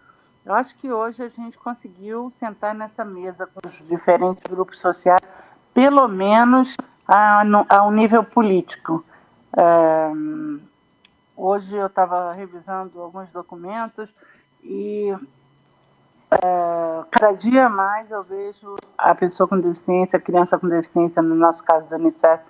[0.44, 5.20] Eu acho que hoje a gente conseguiu sentar nessa mesa com os diferentes grupos sociais,
[5.73, 9.05] pelo menos a, a um nível político.
[9.57, 10.11] É,
[11.40, 14.09] hoje eu estava revisando alguns documentos
[14.62, 15.11] e
[16.31, 21.35] é, cada dia mais eu vejo a pessoa com deficiência, a criança com deficiência, no
[21.35, 22.44] nosso caso da Unicef,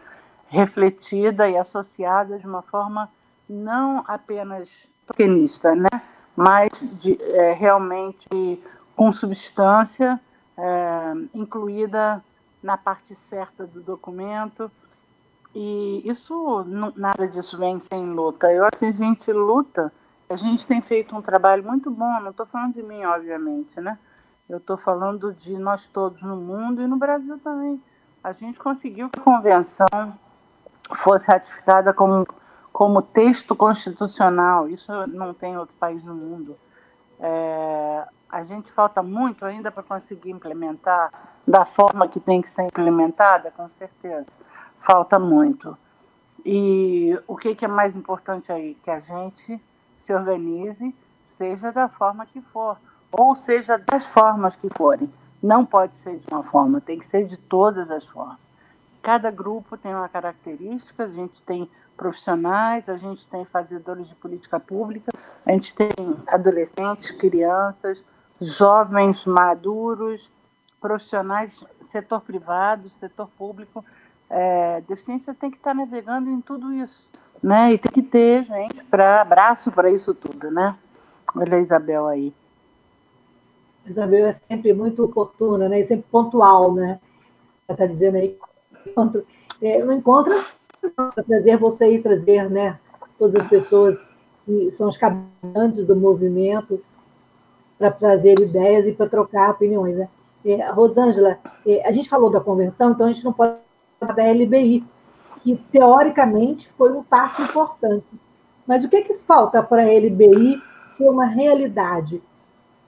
[0.49, 3.09] refletida e associada de uma forma
[3.49, 4.69] não apenas
[5.07, 5.89] tokenista, né?
[6.37, 8.63] mas de, é, realmente
[8.97, 10.21] com substância
[10.57, 12.23] é, incluída
[12.63, 14.71] na parte certa do documento.
[15.55, 16.65] E isso,
[16.97, 18.53] nada disso vem sem luta.
[18.53, 19.93] Eu acho que a gente luta,
[20.29, 23.99] a gente tem feito um trabalho muito bom, não estou falando de mim, obviamente, né?
[24.49, 27.83] Eu estou falando de nós todos no mundo e no Brasil também.
[28.23, 29.87] A gente conseguiu que a convenção
[30.93, 32.27] fosse ratificada como
[32.73, 34.69] como texto constitucional.
[34.69, 36.57] Isso não tem outro país no mundo.
[37.19, 41.11] É, a gente falta muito ainda para conseguir implementar
[41.47, 44.27] da forma que tem que ser implementada, com certeza.
[44.81, 45.77] Falta muito.
[46.45, 48.75] E o que, que é mais importante aí?
[48.83, 49.61] Que a gente
[49.95, 52.79] se organize, seja da forma que for,
[53.13, 55.13] ou seja das formas que forem.
[55.43, 58.39] Não pode ser de uma forma, tem que ser de todas as formas.
[59.03, 64.59] Cada grupo tem uma característica, a gente tem profissionais, a gente tem fazedores de política
[64.59, 65.13] pública,
[65.47, 65.91] a gente tem
[66.27, 68.05] adolescentes, crianças,
[68.41, 70.31] jovens maduros,
[70.81, 73.85] profissionais, setor privado, setor público.
[74.31, 77.05] É, deficiência tem que estar navegando em tudo isso,
[77.43, 77.73] né?
[77.73, 80.77] E tem que ter gente para abraço para isso tudo, né?
[81.35, 82.33] Olha a Isabel aí.
[83.85, 85.81] Isabel é sempre muito oportuna, né?
[85.81, 87.01] E sempre pontual, né?
[87.69, 88.39] Está dizendo aí.
[89.61, 90.35] É, não encontra
[90.97, 92.79] para trazer vocês, trazer né,
[93.19, 94.03] todas as pessoas
[94.47, 96.83] que são os cabeçantes do movimento,
[97.79, 99.97] para trazer ideias e para trocar opiniões.
[99.97, 100.09] Né?
[100.45, 103.57] É, Rosângela, é, a gente falou da convenção, então a gente não pode
[104.07, 104.85] da LBI,
[105.43, 108.07] que teoricamente foi um passo importante.
[108.67, 112.23] Mas o que, é que falta para a LBI ser uma realidade?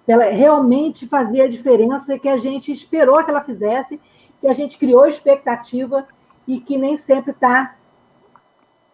[0.07, 4.01] Ela realmente fazer a diferença que a gente esperou que ela fizesse,
[4.40, 6.07] que a gente criou expectativa
[6.46, 7.75] e que nem sempre está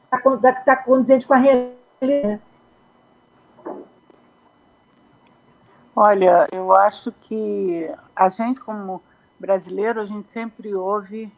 [0.05, 2.41] está tá condizente com a realidade.
[5.95, 9.03] Olha, eu acho que a gente, como
[9.39, 11.33] brasileiro, a gente sempre ouve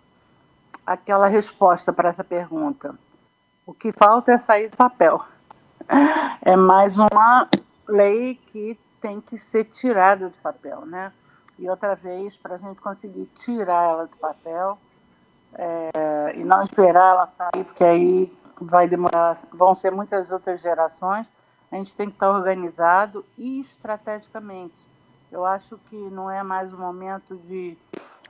[0.90, 2.96] aquela resposta para essa pergunta.
[3.64, 5.24] O que falta é sair do papel.
[6.42, 7.48] É mais uma
[7.86, 11.12] lei que tem que ser tirada do papel, né?
[11.60, 14.78] E outra vez, para a gente conseguir tirar ela do papel
[15.54, 21.26] é, e não esperar ela sair, porque aí vai demorar, vão ser muitas outras gerações,
[21.70, 24.74] a gente tem que estar organizado e estrategicamente.
[25.30, 27.78] Eu acho que não é mais o momento de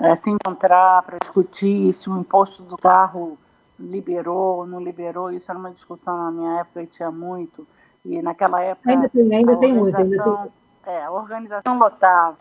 [0.00, 3.38] é, se encontrar para discutir se o imposto do carro
[3.78, 5.30] liberou ou não liberou.
[5.30, 7.66] Isso era uma discussão na minha época e tinha muito.
[8.04, 8.90] E naquela época.
[8.90, 9.96] Ainda tem, ainda tem muito.
[9.96, 10.52] Ainda tem...
[10.86, 12.36] É, a organização lotava.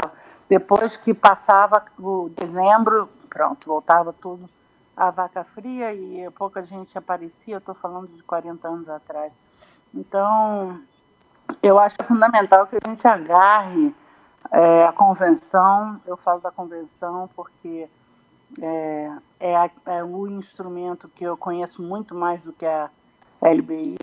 [0.47, 4.49] Depois que passava o dezembro, pronto, voltava tudo
[4.99, 9.31] a vaca fria e pouca gente aparecia, eu estou falando de 40 anos atrás.
[9.95, 10.81] Então,
[11.63, 13.95] eu acho fundamental que a gente agarre
[14.51, 17.87] é, a convenção, eu falo da convenção porque
[18.61, 22.89] é, é, a, é, o instrumento que eu conheço muito mais do que a
[23.41, 23.97] LBI,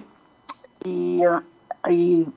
[0.84, 1.20] e,
[1.90, 2.28] e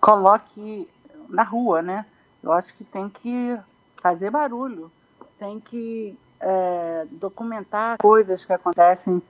[0.00, 0.88] coloque
[1.28, 2.06] na rua, né?
[2.42, 3.58] Eu acho que tem que
[4.00, 4.90] fazer barulho,
[5.38, 9.20] tem que é, documentar coisas que acontecem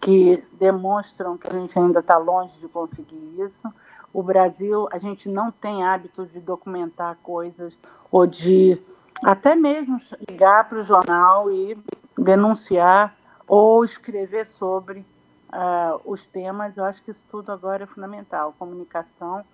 [0.00, 3.72] que demonstram que a gente ainda está longe de conseguir isso,
[4.14, 7.76] o Brasil, a gente não tem hábito de documentar coisas
[8.12, 8.80] ou de
[9.24, 10.00] até mesmo
[10.30, 11.76] ligar para o jornal e
[12.16, 13.12] denunciar
[13.44, 16.76] ou escrever sobre uh, os temas.
[16.76, 18.54] Eu acho que isso tudo agora é fundamental.
[18.56, 19.44] Comunicação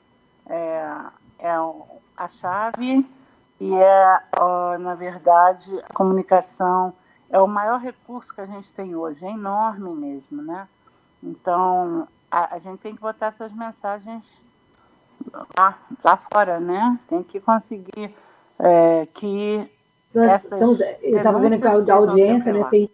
[0.47, 0.95] é,
[1.39, 1.53] é
[2.15, 3.09] a chave
[3.59, 6.93] e é, uh, na verdade, a comunicação
[7.31, 10.69] é o maior recurso que a gente tem hoje, é enorme mesmo, né?
[11.23, 14.39] Então, a, a gente tem que botar essas mensagens
[15.57, 16.99] lá, lá fora, né?
[17.09, 18.14] Tem que conseguir
[18.59, 19.71] é, que
[20.14, 22.64] nós estamos, eu estava vendo aqui a audiência, né?
[22.71, 22.91] Tem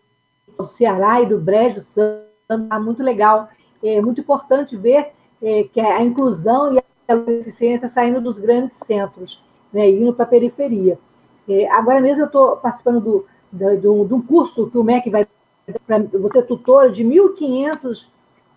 [0.56, 2.24] do Ceará e do Brejo Santo,
[2.68, 3.48] tá muito legal.
[3.82, 5.12] É muito importante ver
[5.42, 10.28] é, que a inclusão e a deficiência saindo dos grandes centros, né, indo para a
[10.28, 10.98] periferia.
[11.48, 15.26] É, agora mesmo eu estou participando do, do, do, curso que o MEC vai
[15.86, 18.06] para você tutora de 1.500,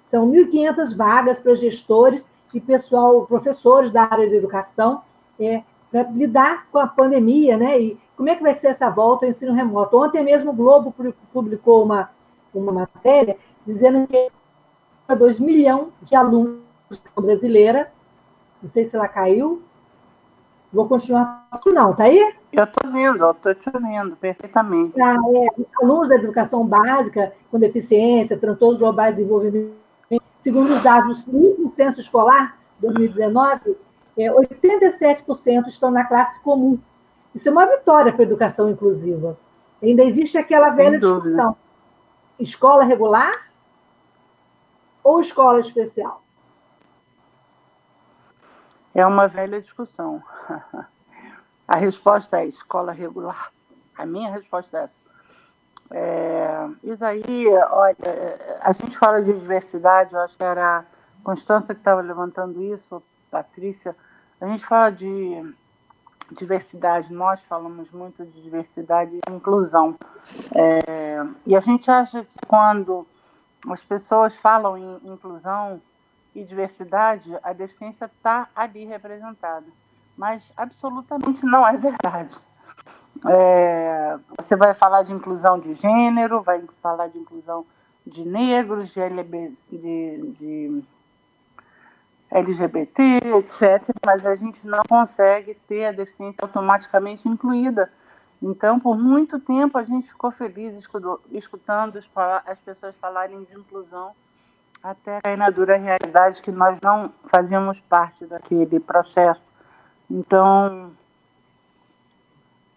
[0.04, 5.02] são 1.500 vagas para gestores e pessoal, professores da área de educação,
[5.40, 7.80] é, para lidar com a pandemia, né?
[7.80, 9.98] E como é que vai ser essa volta ao ensino remoto?
[9.98, 10.94] Ontem mesmo o Globo
[11.32, 12.12] publicou uma,
[12.54, 14.32] uma matéria dizendo que
[15.16, 16.60] 2 milhões de alunos
[17.16, 17.92] brasileira,
[18.62, 19.62] não sei se ela caiu,
[20.72, 21.48] vou continuar.
[21.68, 22.36] Não, tá aí?
[22.52, 25.00] Eu estou vendo, eu estou te ouvindo perfeitamente.
[25.02, 29.74] Ah, é, alunos da educação básica com deficiência, transtorno global de desenvolvimento,
[30.40, 33.78] segundo os dados do censo escolar 2019,
[34.18, 36.80] é, 87% estão na classe comum.
[37.34, 39.38] Isso é uma vitória para a educação inclusiva.
[39.82, 41.22] Ainda existe aquela Sem velha dúvida.
[41.22, 41.58] discussão:
[42.40, 43.32] escola regular
[45.04, 46.24] ou escola especial?
[48.94, 50.22] É uma velha discussão.
[51.68, 53.52] A resposta é escola regular.
[53.96, 54.99] A minha resposta é essa.
[55.92, 56.68] É,
[57.72, 57.96] olha,
[58.62, 63.02] a gente fala de diversidade, eu acho que era a Constância que estava levantando isso,
[63.32, 63.96] Patrícia.
[64.40, 65.54] A gente fala de
[66.32, 69.96] diversidade, nós falamos muito de diversidade e inclusão.
[70.56, 73.06] É, e a gente acha que quando
[73.68, 75.82] as pessoas falam em inclusão
[76.36, 79.66] e diversidade, a deficiência está ali representada.
[80.16, 82.36] Mas absolutamente não é verdade.
[83.28, 87.66] É, você vai falar de inclusão de gênero, vai falar de inclusão
[88.06, 90.84] de negros, de, LB, de, de
[92.32, 93.02] LGBT,
[93.38, 97.92] etc., mas a gente não consegue ter a deficiência automaticamente incluída.
[98.42, 100.74] Então, por muito tempo, a gente ficou feliz
[101.32, 102.02] escutando
[102.46, 104.12] as pessoas falarem de inclusão,
[104.82, 109.46] até cair na dura realidade que nós não fazíamos parte daquele processo.
[110.10, 110.92] Então,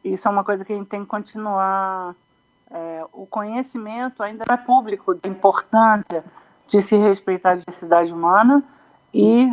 [0.05, 2.15] isso é uma coisa que a gente tem que continuar.
[2.71, 6.25] É, o conhecimento ainda é público da importância
[6.67, 8.65] de se respeitar a diversidade humana
[9.13, 9.53] e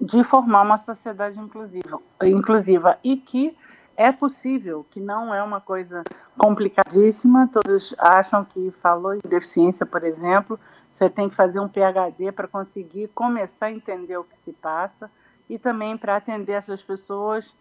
[0.00, 3.56] de formar uma sociedade inclusiva, inclusiva e que
[3.96, 6.02] é possível, que não é uma coisa
[6.38, 7.48] complicadíssima.
[7.52, 10.58] Todos acham que falou em deficiência, por exemplo,
[10.90, 15.10] você tem que fazer um PhD para conseguir começar a entender o que se passa
[15.48, 17.54] e também para atender essas pessoas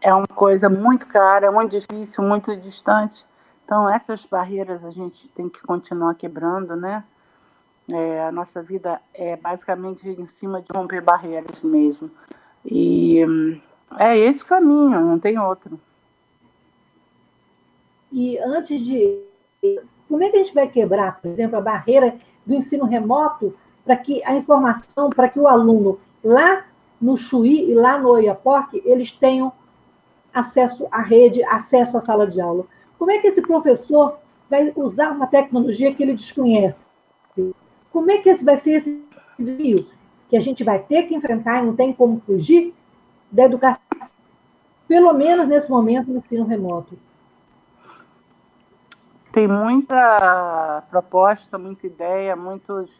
[0.00, 3.24] é uma coisa muito cara, muito difícil, muito distante.
[3.64, 7.04] Então essas barreiras a gente tem que continuar quebrando, né?
[7.90, 12.10] É, a nossa vida é basicamente em cima de romper barreiras mesmo.
[12.64, 13.60] E hum,
[13.98, 15.80] é esse o caminho, não tem outro.
[18.12, 19.20] E antes de.
[20.08, 23.54] Como é que a gente vai quebrar, por exemplo, a barreira do ensino remoto
[23.84, 26.64] para que a informação, para que o aluno lá
[27.00, 29.52] no Chuí e lá no Oiapoque, eles tenham
[30.32, 32.66] acesso à rede, acesso à sala de aula?
[32.98, 34.18] Como é que esse professor
[34.48, 36.86] vai usar uma tecnologia que ele desconhece?
[37.90, 39.88] Como é que esse vai ser esse desafio
[40.28, 42.74] que a gente vai ter que enfrentar e não tem como fugir
[43.30, 43.80] da educação,
[44.86, 46.98] pelo menos nesse momento no ensino remoto?
[49.32, 52.90] Tem muita proposta, muita ideia, muitos,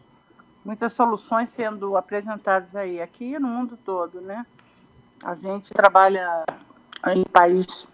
[0.66, 4.44] muitas soluções sendo apresentadas aí, aqui no mundo todo, né?
[5.22, 6.44] A gente trabalha
[7.14, 7.86] em países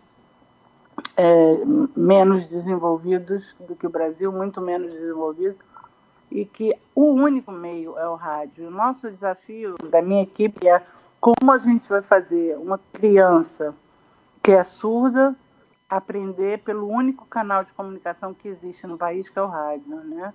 [1.14, 1.58] é,
[1.94, 5.58] menos desenvolvidos do que o Brasil, muito menos desenvolvidos,
[6.30, 8.68] e que o único meio é o rádio.
[8.68, 10.82] O nosso desafio da minha equipe é
[11.20, 13.74] como a gente vai fazer uma criança
[14.42, 15.36] que é surda
[15.90, 20.32] aprender pelo único canal de comunicação que existe no país, que é o rádio, né?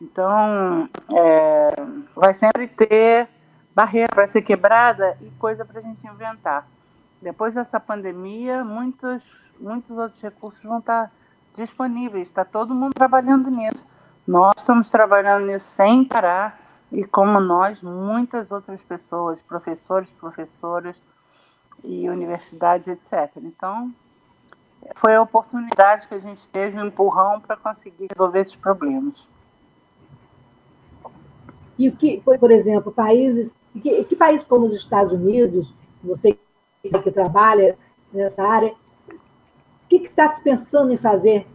[0.00, 1.74] Então, é,
[2.16, 3.28] vai sempre ter
[3.74, 6.66] barreira para ser quebrada e coisa para a gente inventar.
[7.20, 9.22] Depois dessa pandemia, muitos,
[9.60, 11.12] muitos outros recursos vão estar
[11.54, 13.84] disponíveis, está todo mundo trabalhando nisso.
[14.26, 16.58] Nós estamos trabalhando nisso sem parar.
[16.92, 20.96] e como nós, muitas outras pessoas, professores, professoras
[21.84, 23.30] e universidades, etc.
[23.36, 23.94] Então,
[24.96, 29.28] foi a oportunidade que a gente teve, um empurrão para conseguir resolver esses problemas.
[31.80, 33.50] E o que, por exemplo, países,
[33.80, 35.74] que, que países como os Estados Unidos,
[36.04, 36.38] você
[36.82, 37.78] que trabalha
[38.12, 38.74] nessa área,
[39.08, 41.46] o que está se pensando em fazer?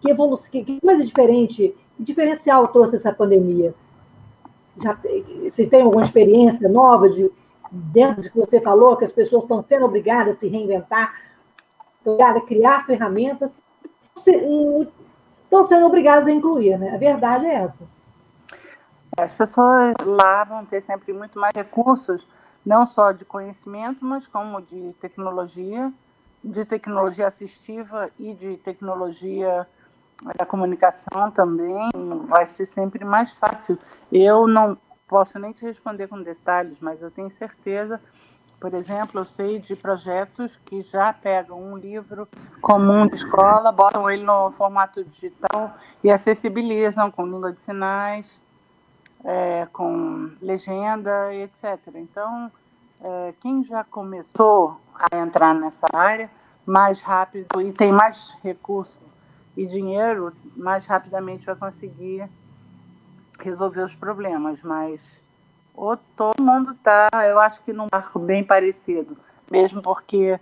[0.00, 3.74] Que evolução, que, que coisa diferente, que diferencial trouxe essa pandemia?
[4.80, 4.96] Já,
[5.50, 7.28] vocês têm alguma experiência nova de
[7.72, 11.12] dentro do que você falou, que as pessoas estão sendo obrigadas a se reinventar,
[12.04, 13.58] obrigadas a criar ferramentas,
[14.16, 16.94] estão sendo obrigadas a incluir, né?
[16.94, 17.97] A verdade é essa.
[19.18, 22.24] As pessoas lá vão ter sempre muito mais recursos,
[22.64, 25.92] não só de conhecimento, mas como de tecnologia,
[26.42, 29.66] de tecnologia assistiva e de tecnologia
[30.38, 31.90] da comunicação também.
[32.28, 33.76] Vai ser sempre mais fácil.
[34.12, 38.00] Eu não posso nem te responder com detalhes, mas eu tenho certeza.
[38.60, 42.28] Por exemplo, eu sei de projetos que já pegam um livro
[42.60, 48.38] comum de escola, botam ele no formato digital e acessibilizam com língua de sinais,
[49.24, 51.78] é, com legenda, etc.
[51.94, 52.50] Então,
[53.00, 56.30] é, quem já começou a entrar nessa área
[56.66, 59.00] mais rápido e tem mais recursos
[59.56, 62.28] e dinheiro, mais rapidamente vai conseguir
[63.40, 65.00] resolver os problemas, mas
[65.74, 69.16] o, todo mundo está, eu acho que num barco bem parecido,
[69.50, 70.38] mesmo porque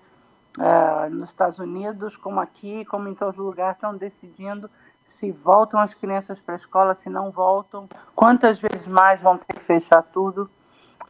[0.58, 4.70] uh, nos Estados Unidos, como aqui, como em todos os lugares, estão decidindo
[5.06, 9.54] se voltam as crianças para a escola, se não voltam, quantas vezes mais vão ter
[9.54, 10.50] que fechar tudo,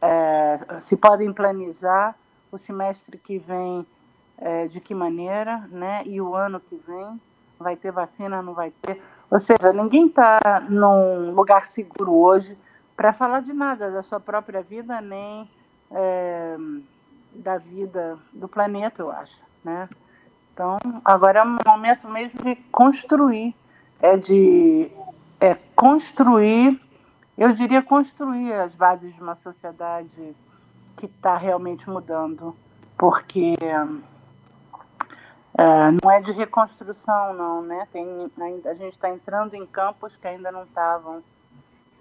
[0.01, 2.15] é, se podem planejar
[2.51, 3.85] o semestre que vem
[4.37, 6.03] é, de que maneira, né?
[6.05, 7.19] E o ano que vem
[7.59, 9.01] vai ter vacina, não vai ter.
[9.29, 10.39] Ou seja, ninguém está
[10.69, 12.57] num lugar seguro hoje
[12.95, 15.49] para falar de nada da sua própria vida, nem
[15.91, 16.55] é,
[17.33, 19.37] da vida do planeta, eu acho.
[19.63, 19.89] Né?
[20.53, 23.55] Então, agora é um momento mesmo de construir,
[24.01, 24.91] é de
[25.39, 26.79] é, construir,
[27.37, 30.35] eu diria construir as bases de uma sociedade
[30.95, 32.55] que está realmente mudando,
[32.97, 33.55] porque
[35.57, 37.87] Uh, não é de reconstrução, não, né?
[37.91, 38.05] Tem,
[38.63, 41.23] a gente está entrando em campos que ainda não estavam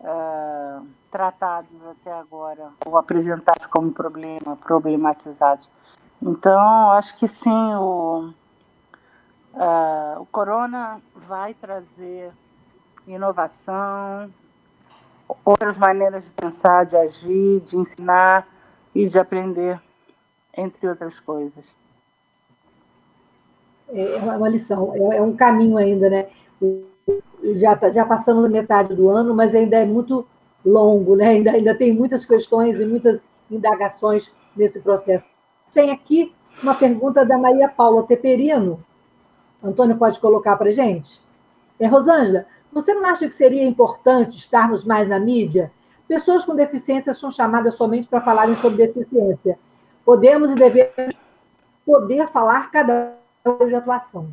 [0.01, 5.67] uh, tratados até agora, ou apresentados como problema, problematizados.
[6.21, 8.31] Então, acho que sim, o,
[9.57, 12.31] uh, o corona vai trazer
[13.07, 14.31] inovação,
[15.45, 18.47] outras maneiras de pensar, de agir, de ensinar
[18.95, 19.81] e de aprender,
[20.57, 21.65] entre outras coisas.
[23.89, 26.29] É, é uma lição, é, é um caminho ainda, né?
[27.55, 30.27] Já, tá, já passamos a metade do ano, mas ainda é muito
[30.65, 31.29] longo, né?
[31.29, 35.25] Ainda, ainda tem muitas questões e muitas indagações nesse processo.
[35.73, 38.85] Tem aqui uma pergunta da Maria Paula Teperino.
[39.69, 41.21] Antônio pode colocar para gente?
[41.79, 45.71] É, Rosângela, você não acha que seria importante estarmos mais na mídia?
[46.09, 49.59] Pessoas com deficiência são chamadas somente para falarem sobre deficiência.
[50.05, 51.15] Podemos e devemos
[51.85, 53.15] poder falar cada
[53.67, 54.29] de atuação.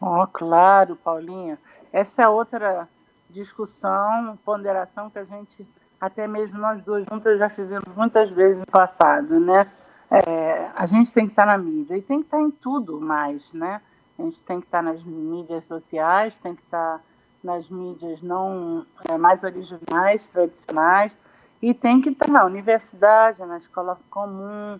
[0.00, 1.58] Oh, claro, Paulinha.
[1.92, 2.88] Essa é outra
[3.30, 5.66] discussão, ponderação que a gente,
[6.00, 9.70] até mesmo nós duas juntas, já fizemos muitas vezes no passado, né?
[10.14, 13.50] É, a gente tem que estar na mídia e tem que estar em tudo mais,
[13.54, 13.80] né?
[14.18, 17.00] A gente tem que estar nas mídias sociais, tem que estar
[17.42, 21.16] nas mídias não é, mais originais, tradicionais,
[21.62, 24.78] e tem que estar na universidade, na escola comum,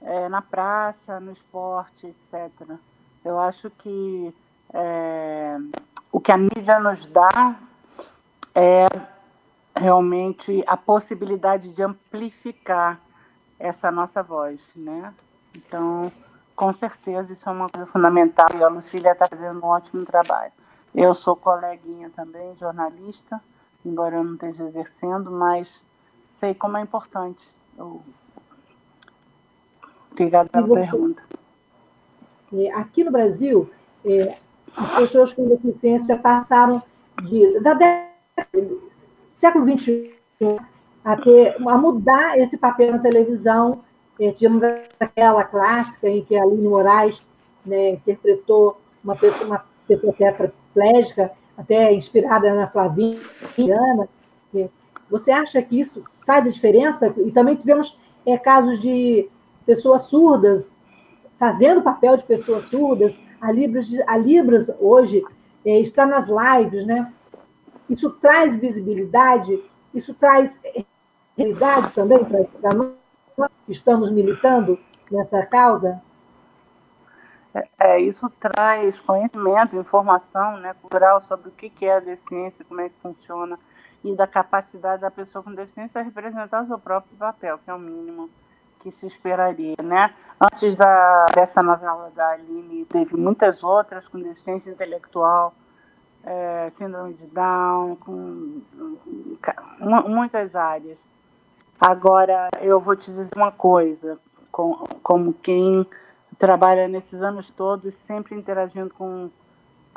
[0.00, 2.78] é, na praça, no esporte, etc.
[3.24, 4.32] Eu acho que
[4.72, 5.56] é,
[6.12, 7.56] o que a mídia nos dá
[8.54, 8.86] é
[9.74, 13.00] realmente a possibilidade de amplificar
[13.58, 15.12] essa nossa voz, né?
[15.54, 16.12] Então,
[16.54, 20.52] com certeza, isso é uma coisa fundamental e a Lucília está fazendo um ótimo trabalho.
[20.94, 23.40] Eu sou coleguinha também, jornalista,
[23.84, 25.82] embora eu não esteja exercendo, mas
[26.30, 28.00] sei como é importante o,
[30.10, 31.22] Obrigada pela você, pergunta.
[32.52, 33.70] É, aqui no Brasil,
[34.04, 34.36] é,
[34.76, 36.82] as pessoas com deficiência passaram
[37.22, 38.08] de, da década,
[39.32, 40.18] século XXI
[41.04, 43.82] a, ter, a mudar esse papel na televisão.
[44.20, 44.62] É, tínhamos
[44.98, 47.22] aquela clássica em que a Aline Moraes
[47.64, 53.20] né, interpretou uma pessoa, uma pessoa tetraplégica, até inspirada na Flavinha.
[55.10, 57.12] Você acha que isso faz a diferença?
[57.18, 59.28] E também tivemos é, casos de
[59.64, 60.74] pessoas surdas,
[61.38, 63.14] fazendo papel de pessoas surdas.
[63.40, 65.24] A Libras, a Libras hoje
[65.64, 67.12] é, está nas lives, né?
[67.88, 69.62] Isso traz visibilidade,
[69.94, 70.60] isso traz
[71.36, 74.78] realidade também para nós que estamos militando
[75.10, 76.00] nessa causa?
[77.54, 82.80] É, é, isso traz conhecimento, informação né, cultural sobre o que é a deficiência, como
[82.80, 83.58] é que funciona,
[84.04, 87.78] e da capacidade da pessoa com deficiência representar o seu próprio papel, que é o
[87.78, 88.30] mínimo
[88.80, 90.14] que se esperaria, né?
[90.40, 95.52] Antes da, dessa novela da Aline, teve muitas outras com deficiência intelectual,
[96.28, 98.60] é, síndrome de Down, com,
[99.40, 100.98] com muitas áreas.
[101.80, 104.18] Agora, eu vou te dizer uma coisa,
[104.52, 105.86] com, como quem
[106.38, 109.30] trabalha nesses anos todos, sempre interagindo com,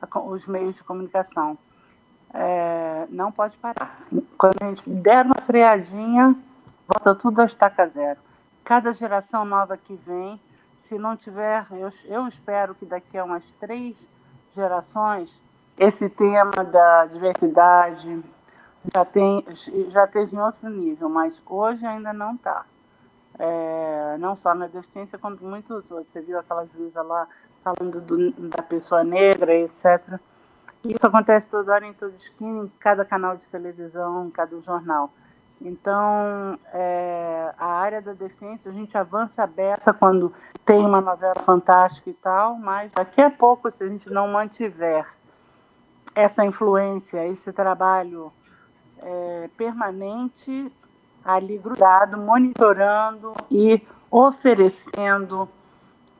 [0.09, 1.57] com os meios de comunicação.
[2.33, 3.99] É, não pode parar.
[4.37, 6.33] Quando a gente der uma freadinha,
[6.87, 8.19] volta tudo a estaca zero.
[8.63, 10.39] Cada geração nova que vem,
[10.77, 13.97] se não tiver, eu, eu espero que daqui a umas três
[14.55, 15.29] gerações,
[15.81, 18.23] esse tema da diversidade
[18.93, 19.43] já tem
[19.89, 22.65] já esteja em outro nível, mas hoje ainda não está
[23.39, 26.13] é, não só na deficiência, quanto muitos outros.
[26.13, 27.27] Você viu aquela juíza lá
[27.63, 30.19] falando do, da pessoa negra, etc.
[30.83, 35.11] Isso acontece toda hora em toda esquina, em cada canal de televisão, em cada jornal.
[35.59, 40.33] Então, é, a área da deficiência, a gente avança aberta quando
[40.65, 45.05] tem uma novela fantástica e tal, mas daqui a pouco, se a gente não mantiver
[46.15, 48.31] essa influência, esse trabalho
[48.97, 50.71] é, permanente,
[51.23, 55.47] ali grudado, monitorando e oferecendo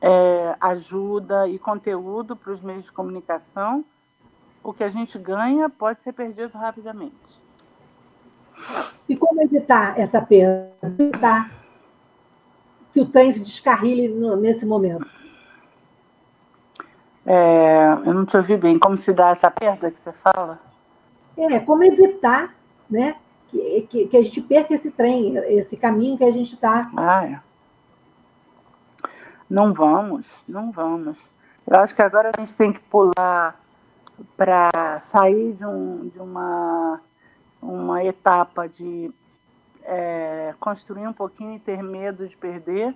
[0.00, 3.84] é, ajuda e conteúdo para os meios de comunicação,
[4.62, 7.42] o que a gente ganha pode ser perdido rapidamente.
[9.08, 10.72] E como evitar essa perda?
[10.82, 11.50] Evitar
[12.92, 15.06] que o trem se descarrile nesse momento?
[17.24, 18.78] É, eu não te ouvi bem.
[18.78, 20.58] Como se dá essa perda que você fala?
[21.36, 22.54] É, como evitar
[22.90, 23.16] né,
[23.48, 26.90] que, que, que, a gente perca esse trem, esse caminho que a gente está.
[26.96, 27.40] Ah, é.
[29.48, 31.16] Não vamos, não vamos.
[31.66, 33.60] Eu acho que agora a gente tem que pular
[34.36, 37.00] para sair de, um, de uma,
[37.60, 39.12] uma etapa de
[39.84, 42.94] é, construir um pouquinho e ter medo de perder,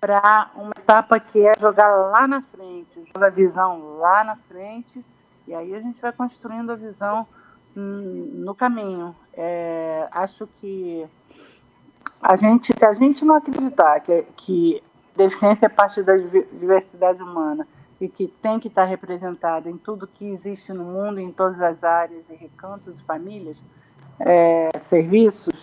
[0.00, 5.04] para uma etapa que é jogar lá na frente, jogar a visão lá na frente,
[5.46, 7.26] e aí a gente vai construindo a visão
[7.74, 9.14] no caminho.
[9.32, 11.06] É, acho que
[12.20, 14.82] a gente, se a gente não acreditar que, que
[15.16, 17.66] deficiência é parte da diversidade humana
[18.00, 21.84] e que tem que estar representada em tudo que existe no mundo, em todas as
[21.84, 23.56] áreas e recantos, famílias,
[24.18, 25.54] é, serviços,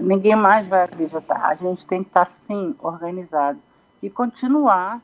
[0.00, 1.44] ninguém mais vai acreditar.
[1.44, 3.58] A gente tem que estar, sim, organizado
[4.06, 5.02] e continuar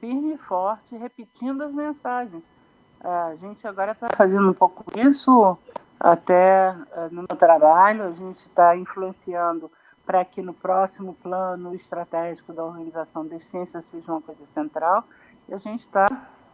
[0.00, 2.42] firme e forte, repetindo as mensagens.
[3.00, 5.56] A gente agora está fazendo um pouco isso
[5.98, 9.72] até eh, no meu trabalho, a gente está influenciando
[10.04, 15.04] para que no próximo plano estratégico da organização de ciência seja uma coisa central,
[15.48, 16.06] e a gente está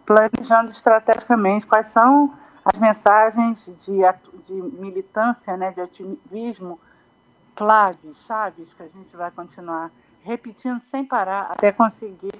[0.07, 2.33] planejando estrategicamente quais são
[2.65, 3.99] as mensagens de,
[4.47, 6.79] de militância, né, de ativismo
[7.57, 9.91] claves, chaves, que a gente vai continuar
[10.23, 12.33] repetindo sem parar até conseguir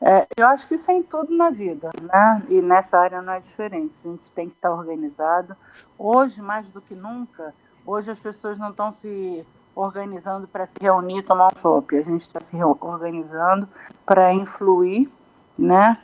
[0.00, 2.42] é, eu acho que isso é em tudo na vida, né?
[2.48, 3.92] E nessa área não é diferente.
[4.04, 5.56] A gente tem que estar organizado.
[5.98, 7.52] Hoje, mais do que nunca,
[7.84, 11.96] hoje as pessoas não estão se organizando para se reunir e tomar um chopp.
[11.96, 13.68] A gente está se organizando
[14.06, 15.10] para influir,
[15.58, 15.98] né?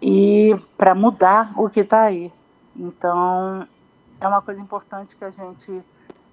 [0.00, 2.30] E para mudar o que está aí.
[2.76, 3.66] Então,
[4.20, 5.82] é uma coisa importante que a gente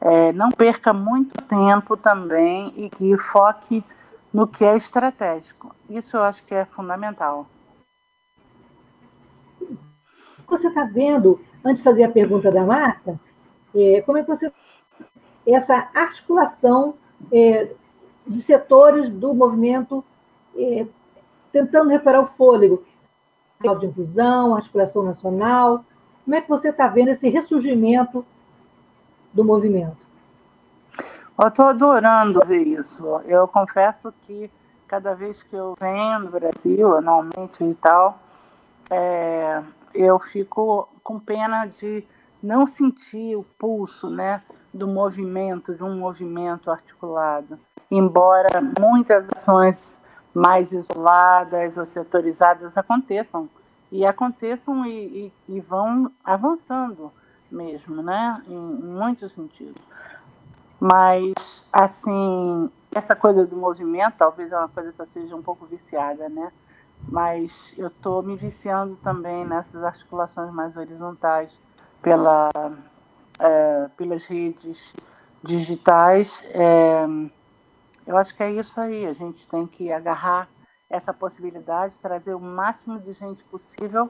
[0.01, 3.83] é, não perca muito tempo também e que foque
[4.34, 5.75] no que é estratégico.
[5.89, 7.47] Isso eu acho que é fundamental.
[10.47, 13.19] Você está vendo, antes de fazer a pergunta da Marta,
[13.75, 14.51] é, como é que você.
[15.45, 16.95] Essa articulação
[17.32, 17.71] é,
[18.27, 20.03] de setores do movimento
[20.55, 20.86] é,
[21.51, 22.84] tentando recuperar o fôlego,
[23.80, 25.84] de inclusão, articulação nacional.
[26.23, 28.25] Como é que você está vendo esse ressurgimento
[29.34, 30.09] do movimento?
[31.41, 33.21] Eu estou adorando ver isso.
[33.25, 34.51] Eu confesso que
[34.85, 38.19] cada vez que eu venho no Brasil, anualmente e tal,
[38.89, 39.63] é,
[39.93, 42.05] eu fico com pena de
[42.43, 47.57] não sentir o pulso né, do movimento, de um movimento articulado.
[47.89, 49.97] Embora muitas ações
[50.33, 53.49] mais isoladas ou setorizadas aconteçam,
[53.89, 57.13] e aconteçam e, e, e vão avançando
[57.49, 59.81] mesmo, né, em, em muitos sentidos.
[60.80, 61.34] Mas,
[61.71, 66.30] assim, essa coisa do movimento, talvez é uma coisa que eu seja um pouco viciada,
[66.30, 66.51] né?
[67.07, 71.51] Mas eu estou me viciando também nessas articulações mais horizontais
[72.01, 72.49] pela
[73.39, 74.93] é, pelas redes
[75.43, 76.43] digitais.
[76.47, 77.05] É,
[78.05, 79.07] eu acho que é isso aí.
[79.07, 80.49] A gente tem que agarrar
[80.89, 84.09] essa possibilidade, trazer o máximo de gente possível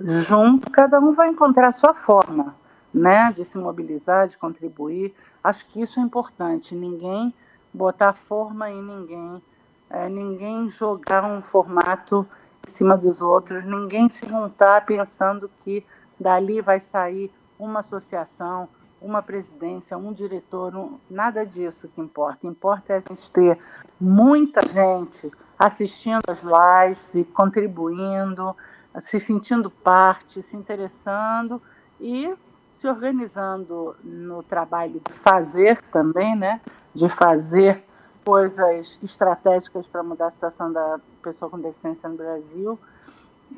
[0.00, 0.70] junto.
[0.70, 2.54] Cada um vai encontrar a sua forma,
[2.92, 5.14] né, de se mobilizar, de contribuir.
[5.42, 6.74] Acho que isso é importante.
[6.74, 7.34] Ninguém
[7.72, 9.42] botar forma em ninguém,
[9.88, 12.26] é, ninguém jogar um formato
[12.66, 15.84] em cima dos outros, ninguém se juntar pensando que
[16.18, 18.68] dali vai sair uma associação,
[19.00, 22.46] uma presidência, um diretor, um, nada disso que importa.
[22.46, 23.58] Importa é a gente ter
[23.98, 28.54] muita gente assistindo as lives e contribuindo,
[28.98, 31.62] se sentindo parte, se interessando
[32.00, 32.34] e
[32.80, 36.62] se organizando no trabalho de fazer também, né?
[36.94, 37.84] De fazer
[38.24, 42.78] coisas estratégicas para mudar a situação da pessoa com deficiência no Brasil,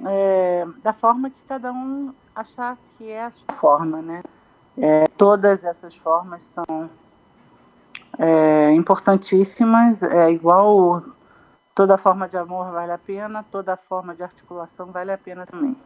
[0.05, 4.23] é, da forma que cada um achar que é a sua forma, né?
[4.77, 6.91] É, todas essas formas são
[8.19, 11.01] é, importantíssimas, é igual
[11.77, 15.77] toda forma de amor vale a pena, toda forma de articulação vale a pena também.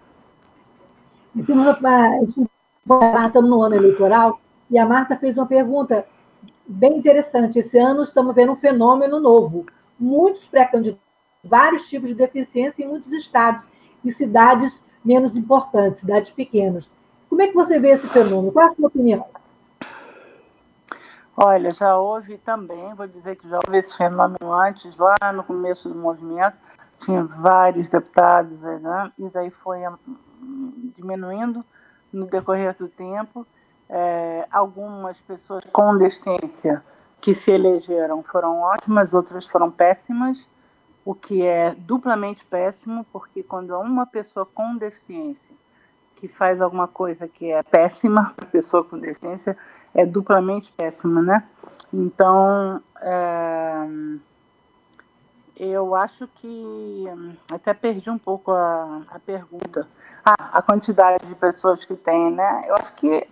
[2.89, 6.07] Estamos no ano eleitoral e a Marta fez uma pergunta
[6.65, 7.59] bem interessante.
[7.59, 9.67] Esse ano estamos vendo um fenômeno novo.
[9.99, 11.03] Muitos pré-candidatos,
[11.43, 13.69] vários tipos de deficiência em muitos estados
[14.05, 16.89] e cidades menos importantes, cidades pequenas.
[17.29, 18.53] Como é que você vê esse fenômeno?
[18.53, 19.27] Qual é a sua opinião?
[21.37, 25.89] Olha, já houve também, vou dizer que já houve esse fenômeno antes, lá no começo
[25.89, 26.57] do movimento,
[27.01, 29.13] tinha vários deputados, né?
[29.19, 29.81] e daí foi
[30.41, 31.65] hum, diminuindo
[32.17, 33.47] no decorrer do tempo.
[33.89, 36.83] É, algumas pessoas com deficiência
[37.21, 40.49] que se elegeram foram ótimas, outras foram péssimas,
[41.05, 45.55] o que é duplamente péssimo, porque quando uma pessoa com deficiência
[46.17, 49.57] que faz alguma coisa que é péssima para a pessoa com deficiência,
[49.95, 51.47] é duplamente péssima, né?
[51.93, 53.87] Então, é,
[55.57, 57.05] eu acho que
[57.53, 59.89] até perdi um pouco a, a pergunta.
[60.25, 62.65] Ah, a quantidade de pessoas que tem, né?
[62.67, 63.27] Eu acho que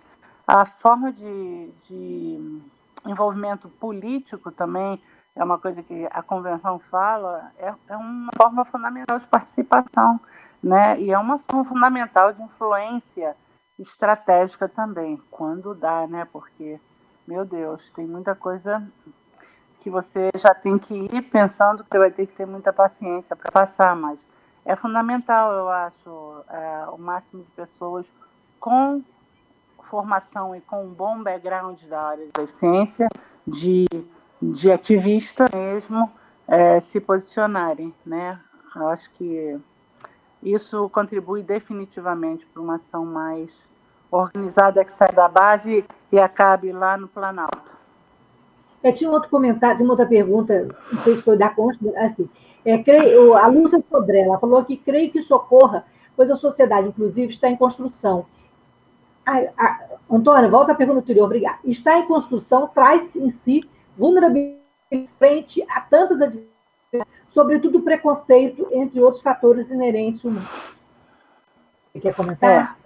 [0.47, 2.61] a forma de, de
[3.05, 5.01] envolvimento político também
[5.35, 10.19] é uma coisa que a convenção fala, é, é uma forma fundamental de participação
[10.65, 10.99] né?
[10.99, 13.35] E é uma forma fundamental de influência
[13.77, 16.27] estratégica também, quando dá, né?
[16.33, 16.79] Porque,
[17.27, 18.81] meu Deus, tem muita coisa
[19.85, 23.51] que você já tem que ir pensando que vai ter que ter muita paciência para
[23.51, 24.17] passar, mas
[24.65, 28.03] é fundamental, eu acho, é, o máximo de pessoas
[28.59, 29.03] com
[29.83, 33.07] formação e com um bom background da área da ciência,
[33.45, 33.85] de,
[34.41, 36.11] de ativista mesmo,
[36.47, 38.39] é, se posicionarem, né?
[38.75, 39.55] Eu acho que
[40.41, 43.51] isso contribui definitivamente para uma ação mais
[44.09, 47.84] organizada que sai da base e acabe lá no Planalto.
[48.91, 52.29] Tinha um outro comentário, uma outra pergunta, não sei se foi da consta, assim,
[52.63, 57.31] é, creio, a Lúcia Sodré, falou que creio que isso ocorra, pois a sociedade, inclusive,
[57.31, 58.25] está em construção.
[59.25, 59.79] A, a,
[60.09, 61.57] Antônia, volta à pergunta anterior, obrigada.
[61.63, 63.67] Está em construção, traz em si
[63.97, 64.61] vulnerabilidade
[65.17, 66.55] frente a tantas adversidades
[67.29, 70.47] sobretudo preconceito, entre outros fatores inerentes mundo.
[71.91, 72.77] Você quer comentar?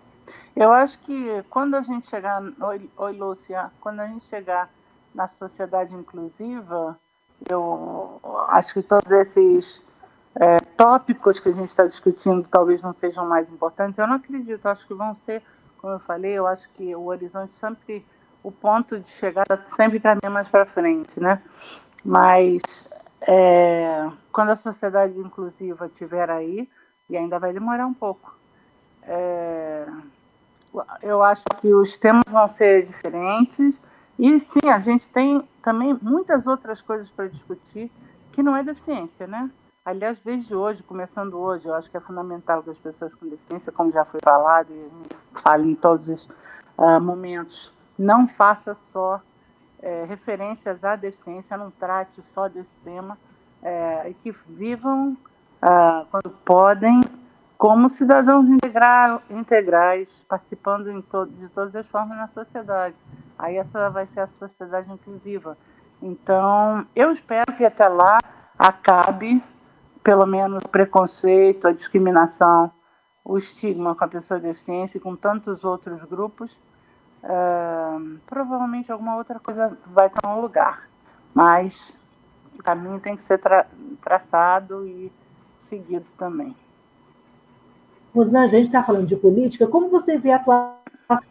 [0.55, 0.63] É.
[0.63, 2.41] Eu acho que quando a gente chegar.
[2.41, 3.71] Oi, oi, Lúcia.
[3.79, 4.69] Quando a gente chegar
[5.13, 6.97] na sociedade inclusiva,
[7.49, 9.81] eu acho que todos esses
[10.35, 13.97] é, tópicos que a gente está discutindo talvez não sejam mais importantes.
[13.97, 15.41] Eu não acredito, acho que vão ser,
[15.77, 18.05] como eu falei, eu acho que o horizonte sempre,
[18.43, 21.41] o ponto de chegada sempre caminha mais para frente, né?
[22.03, 22.61] Mas
[23.21, 26.69] é, quando a sociedade inclusiva estiver aí,
[27.09, 28.37] e ainda vai demorar um pouco,
[29.03, 29.87] é,
[31.01, 33.75] eu acho que os temas vão ser diferentes.
[34.19, 37.89] E sim, a gente tem também muitas outras coisas para discutir
[38.33, 39.49] que não é deficiência, né?
[39.85, 43.71] Aliás, desde hoje, começando hoje, eu acho que é fundamental que as pessoas com deficiência,
[43.71, 46.29] como já foi falado, e falo em todos os
[46.77, 49.21] uh, momentos, não faça só
[49.81, 53.17] é, referências à deficiência, não trate só desse tema,
[53.63, 55.17] é, e que vivam,
[55.61, 57.01] ah, quando podem,
[57.57, 62.95] como cidadãos integra integrais, participando to de todas as formas na sociedade.
[63.39, 65.57] Aí essa vai ser a sociedade inclusiva.
[66.01, 68.19] Então, eu espero que até lá
[68.57, 69.41] acabe,
[70.03, 72.71] pelo menos, o preconceito, a discriminação,
[73.25, 76.55] o estigma com a pessoa de deficiência e com tantos outros grupos
[77.23, 80.89] Uh, provavelmente alguma outra coisa vai estar no lugar,
[81.33, 81.91] mas
[82.57, 83.67] o caminho tem que ser tra
[84.01, 85.11] traçado e
[85.59, 86.55] seguido também.
[88.15, 90.79] Rosângela, a gente está falando de política, como você vê a atuação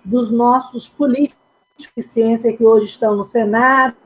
[0.04, 1.47] dos nossos políticos
[1.78, 3.96] deficiência que hoje estão no Senado.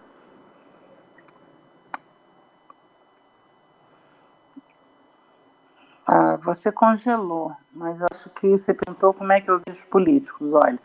[6.07, 10.53] Ah, você congelou, mas acho que você perguntou como é que eu vejo os políticos.
[10.53, 10.79] Olha,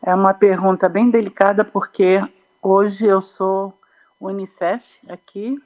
[0.00, 2.20] é uma pergunta bem delicada porque
[2.62, 3.76] hoje eu sou
[4.20, 5.60] Unicef aqui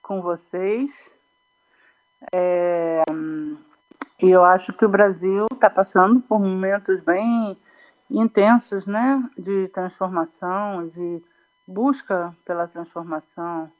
[0.00, 0.90] com vocês.
[2.32, 3.02] É,
[4.22, 7.56] e eu acho que o Brasil está passando por momentos bem
[8.12, 11.22] intensos, né, de transformação, de
[11.66, 13.70] busca pela transformação.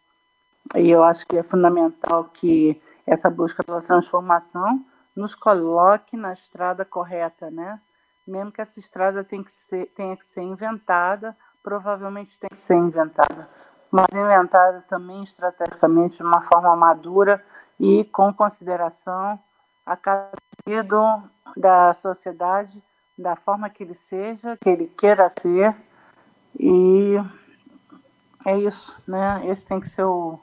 [0.74, 6.84] E eu acho que é fundamental que essa busca pela transformação nos coloque na estrada
[6.84, 7.80] correta, né?
[8.26, 12.76] Mesmo que essa estrada tenha que ser, tenha que ser inventada, provavelmente tem que ser
[12.76, 13.48] inventada,
[13.90, 17.44] mas inventada também estrategicamente de uma forma madura
[17.78, 19.38] e com consideração
[19.84, 20.30] a cada
[20.66, 21.22] indivíduo
[21.56, 22.82] da sociedade
[23.16, 25.74] da forma que ele seja, que ele queira ser.
[26.58, 27.14] E
[28.44, 29.42] é isso, né?
[29.46, 30.38] Esse tem que ser o,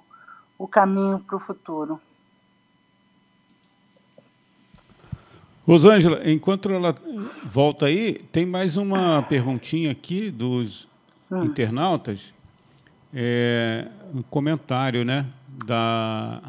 [0.57, 1.99] o caminho para o futuro.
[5.67, 6.95] Rosângela, enquanto ela
[7.45, 10.87] volta aí, tem mais uma perguntinha aqui dos
[11.29, 11.43] hum.
[11.43, 12.33] internautas.
[13.13, 15.27] É, um comentário, né?
[15.65, 16.41] Da.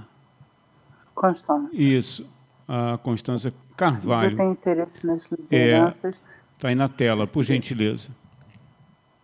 [1.14, 1.68] Constância.
[1.72, 2.26] Isso,
[2.66, 4.42] a Constância Carvalho.
[4.42, 6.22] Interesse nas lideranças.
[6.54, 8.10] Está é, aí na tela, por gentileza.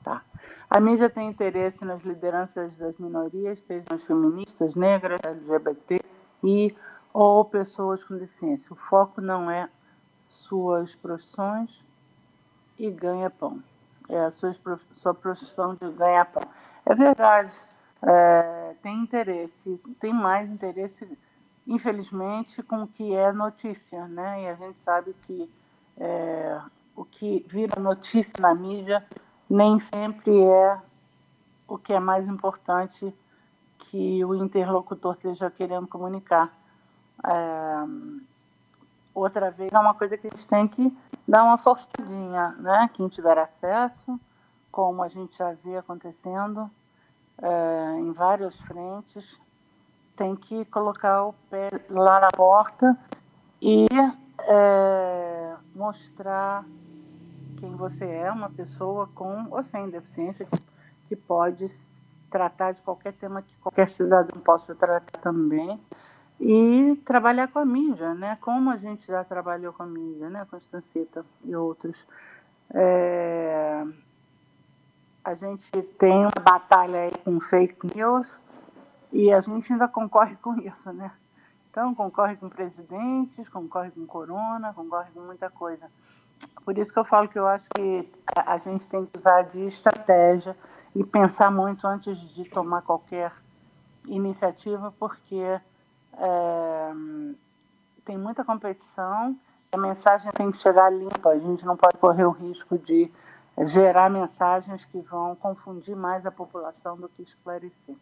[0.03, 0.23] Tá.
[0.71, 6.01] A mídia tem interesse nas lideranças das minorias, sejam as feministas, negras, LGBT
[6.43, 6.75] e
[7.13, 8.73] ou pessoas com deficiência.
[8.73, 9.69] O foco não é
[10.25, 11.85] suas profissões
[12.79, 13.63] e ganha-pão.
[14.09, 14.57] É a sua,
[14.95, 16.45] sua profissão de ganhar-pão.
[16.87, 17.53] É verdade,
[18.03, 21.07] é, tem interesse, tem mais interesse
[21.67, 24.45] infelizmente, com o que é notícia, né?
[24.45, 25.51] E a gente sabe que
[25.99, 26.61] é,
[26.95, 29.05] o que vira notícia na mídia
[29.49, 30.79] nem sempre é
[31.67, 33.13] o que é mais importante
[33.79, 36.53] que o interlocutor esteja querendo comunicar.
[37.25, 37.87] É,
[39.15, 40.97] outra vez, é uma coisa que a gente tem que
[41.27, 42.91] dar uma forçadinha, né?
[42.95, 44.21] Quem tiver acesso,
[44.71, 46.71] como a gente já vê acontecendo
[47.43, 49.41] é, em várias frentes,
[50.17, 52.97] tem que colocar o pé lá na porta
[53.61, 53.87] e
[54.41, 56.65] é, mostrar
[57.59, 60.47] quem você é, uma pessoa com ou sem deficiência
[61.09, 61.67] que, pode
[62.31, 65.81] tratar de qualquer tema que qualquer cidadão possa tratar também
[66.41, 68.37] e trabalhar com a mídia, né?
[68.41, 70.47] Como a gente já trabalhou com a mídia, né?
[70.51, 71.97] Constancita e outros.
[72.75, 73.85] É...
[75.25, 78.41] A gente tem uma batalha aí com fake news
[79.13, 81.11] e a gente ainda concorre com isso, né?
[81.71, 85.91] Então, concorre com presidentes, concorre com corona, concorre com muita coisa.
[86.65, 89.61] Por isso que eu falo que eu acho que a gente tem que usar de
[89.67, 90.57] estratégia
[90.95, 93.33] e pensar muito antes de tomar qualquer
[94.07, 95.61] iniciativa, porque
[96.15, 96.93] é,
[98.05, 99.37] tem muita competição,
[99.73, 103.13] a mensagem tem que chegar limpa, a gente não pode correr o risco de
[103.65, 107.97] gerar mensagens que vão confundir mais a população do que esclarecer.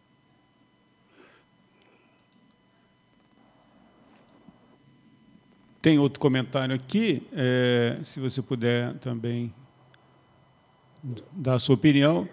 [5.85, 9.53] Tem outro comentário aqui, é, se você puder também
[11.31, 12.27] dar a sua opinião.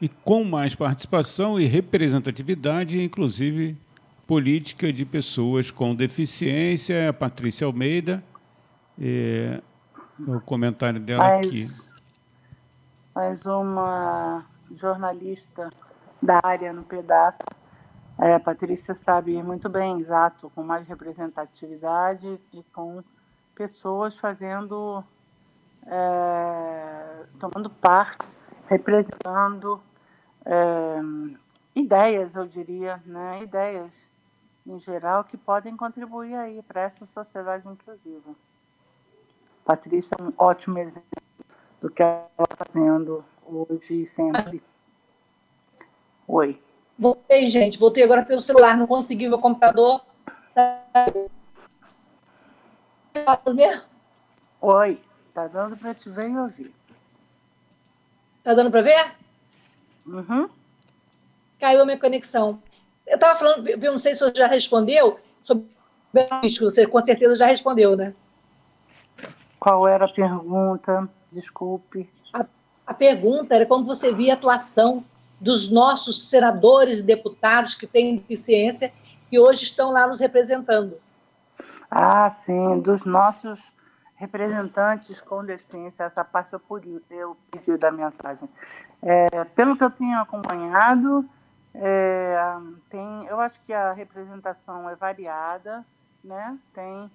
[0.00, 3.76] E com mais participação e representatividade, inclusive
[4.24, 8.22] política de pessoas com deficiência, a Patrícia Almeida.
[9.02, 9.60] É,
[10.20, 11.68] o comentário dela mais, aqui.
[13.12, 15.72] Mais uma jornalista
[16.22, 17.38] da área no pedaço
[18.18, 23.02] é, a Patrícia sabe muito bem, exato, com mais representatividade e com
[23.54, 25.04] pessoas fazendo,
[25.86, 28.26] é, tomando parte,
[28.68, 29.80] representando
[30.44, 30.96] é,
[31.74, 33.42] ideias, eu diria, né?
[33.42, 33.90] ideias
[34.66, 38.34] em geral que podem contribuir aí para essa sociedade inclusiva.
[39.64, 41.06] Patrícia é um ótimo exemplo
[41.80, 44.62] do que ela está fazendo hoje e sempre.
[46.26, 46.65] Oi.
[46.98, 47.78] Voltei, gente.
[47.78, 48.76] Voltei agora pelo celular.
[48.76, 50.00] Não consegui o computador.
[54.60, 55.00] Oi.
[55.34, 56.74] Tá dando para te ver e ouvir.
[58.42, 59.14] Tá dando para ver?
[60.06, 60.48] Uhum.
[61.60, 62.62] Caiu a minha conexão.
[63.06, 65.66] Eu estava falando, eu não sei se você já respondeu sobre
[66.14, 68.14] o você com certeza já respondeu, né?
[69.60, 71.08] Qual era a pergunta?
[71.30, 72.08] Desculpe.
[72.32, 72.46] A,
[72.86, 75.04] a pergunta era como você via a atuação
[75.40, 78.92] dos nossos senadores e deputados que têm deficiência,
[79.28, 80.98] que hoje estão lá nos representando.
[81.90, 83.60] Ah, sim, dos nossos
[84.16, 86.04] representantes com deficiência.
[86.04, 88.48] Essa parte eu, pude, eu pedi da mensagem.
[89.02, 91.28] É, pelo que eu tenho acompanhado,
[91.74, 92.36] é,
[92.88, 95.84] tem, eu acho que a representação é variada,
[96.24, 96.58] né?
[96.74, 97.10] Tem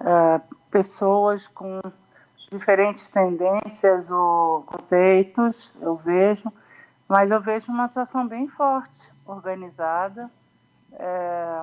[0.00, 1.80] é, pessoas com
[2.50, 6.52] diferentes tendências ou conceitos, eu vejo,
[7.12, 10.30] mas eu vejo uma atuação bem forte, organizada.
[10.94, 11.62] É,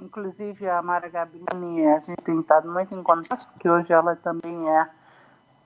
[0.00, 4.70] inclusive a Mara Gabini, a gente tem estado muito em contato, porque hoje ela também
[4.70, 4.88] é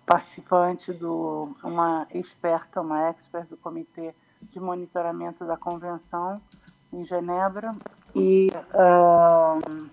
[0.05, 4.12] participante do uma experta, uma expert do comitê
[4.43, 6.43] de monitoramento da convenção
[6.93, 7.73] em Genebra
[8.17, 9.89] e uh,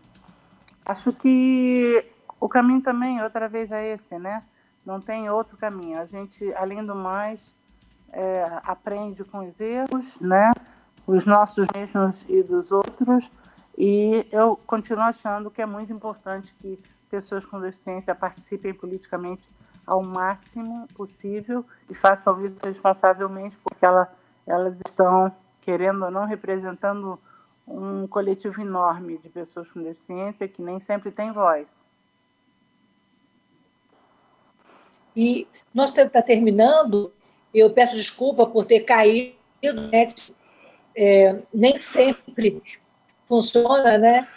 [0.83, 4.43] acho que o caminho também outra vez é esse, né?
[4.83, 5.99] Não tem outro caminho.
[5.99, 7.39] A gente, além do mais,
[8.11, 10.51] é, aprende com os erros, né?
[11.07, 13.29] Os nossos mesmos e dos outros.
[13.77, 19.47] E eu continuo achando que é muito importante que pessoas com deficiência participem politicamente
[19.85, 24.13] ao máximo possível e façam isso responsavelmente, porque ela,
[24.45, 27.19] elas estão, querendo ou não, representando
[27.67, 31.67] um coletivo enorme de pessoas com deficiência que nem sempre tem voz.
[35.15, 37.11] E nós está terminando,
[37.59, 39.35] eu peço desculpa por ter caído,
[39.91, 40.07] né?
[40.95, 42.61] é, nem sempre
[43.25, 44.27] funciona, né?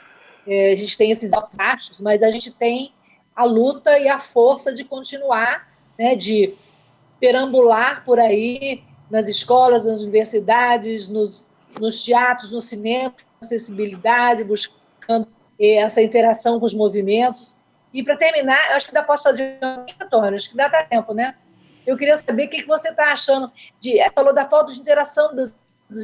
[0.46, 2.92] É, a gente tem esses altos baixos, mas a gente tem
[3.34, 6.14] a luta e a força de continuar, né?
[6.14, 6.54] De
[7.18, 11.48] perambular por aí nas escolas, nas universidades, nos,
[11.80, 18.58] nos teatros, no cinema, acessibilidade, buscando é, essa interação com os movimentos e para terminar,
[18.70, 21.36] eu acho que ainda posso fazer um Antônio, acho que dá tempo, né?
[21.86, 23.98] Eu queria saber o que você está achando de.
[24.14, 25.52] Falou da falta de interação das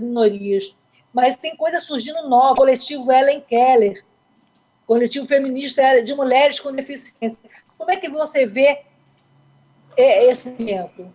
[0.00, 0.78] minorias,
[1.12, 4.04] mas tem coisa surgindo nova, coletivo Ellen Keller,
[4.86, 7.40] coletivo feminista de mulheres com deficiência.
[7.78, 8.82] Como é que você vê
[9.96, 11.12] esse momento?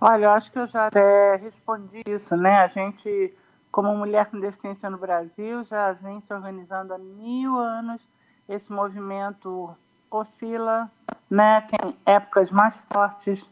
[0.00, 2.58] Olha, eu acho que eu já até respondi isso, né?
[2.58, 3.32] A gente,
[3.70, 8.00] como mulher com deficiência no Brasil, já vem se organizando há mil anos
[8.48, 9.76] esse movimento
[10.18, 10.90] oscila,
[11.30, 11.60] né?
[11.62, 13.48] Tem épocas mais fortes,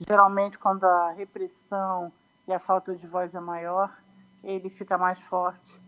[0.00, 2.12] geralmente quando a repressão
[2.46, 3.90] e a falta de voz é maior,
[4.42, 5.80] ele fica mais forte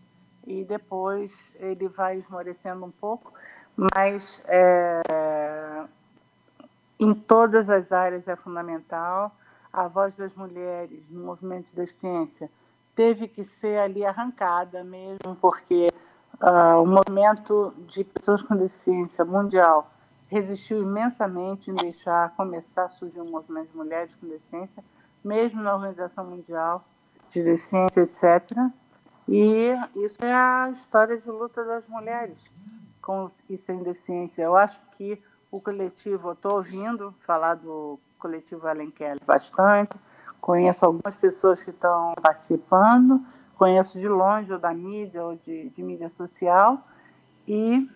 [0.45, 3.33] e depois ele vai esmorecendo um pouco,
[3.75, 5.83] mas é,
[6.99, 9.35] em todas as áreas é fundamental.
[9.73, 12.49] A voz das mulheres no movimento da ciência
[12.95, 15.89] teve que ser ali arrancada mesmo, porque
[16.41, 19.89] Uh, o movimento de pessoas com deficiência mundial
[20.27, 24.83] resistiu imensamente em deixar começar a surgir um movimento de mulheres com deficiência,
[25.23, 26.83] mesmo na Organização Mundial
[27.29, 28.57] de Deficiência, etc.
[29.27, 32.37] E isso é a história de luta das mulheres
[33.01, 34.43] com e sem deficiência.
[34.43, 35.21] Eu acho que
[35.51, 39.95] o coletivo, eu estou ouvindo falar do coletivo Ellen Keller bastante,
[40.41, 43.23] conheço algumas pessoas que estão participando,
[43.55, 46.79] conheço de longe, ou da mídia, ou de, de mídia social,
[47.47, 47.87] e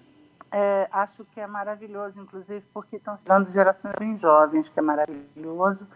[0.52, 5.88] é, acho que é maravilhoso, inclusive porque estão chegando gerações bem jovens, que é maravilhoso,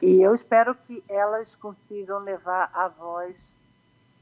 [0.00, 3.36] e eu espero que elas consigam levar a voz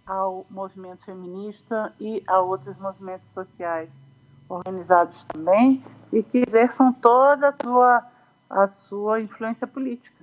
[0.06, 3.90] ao movimento feminista e a outros movimentos sociais
[4.48, 8.06] organizados também, e que exerçam toda a sua,
[8.48, 10.15] a sua influência política.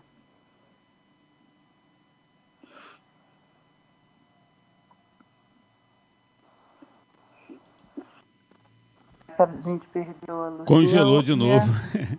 [9.40, 10.66] A gente perdeu a Lucília.
[10.66, 11.72] Congelou de novo.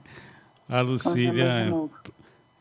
[0.68, 1.72] a Lucília,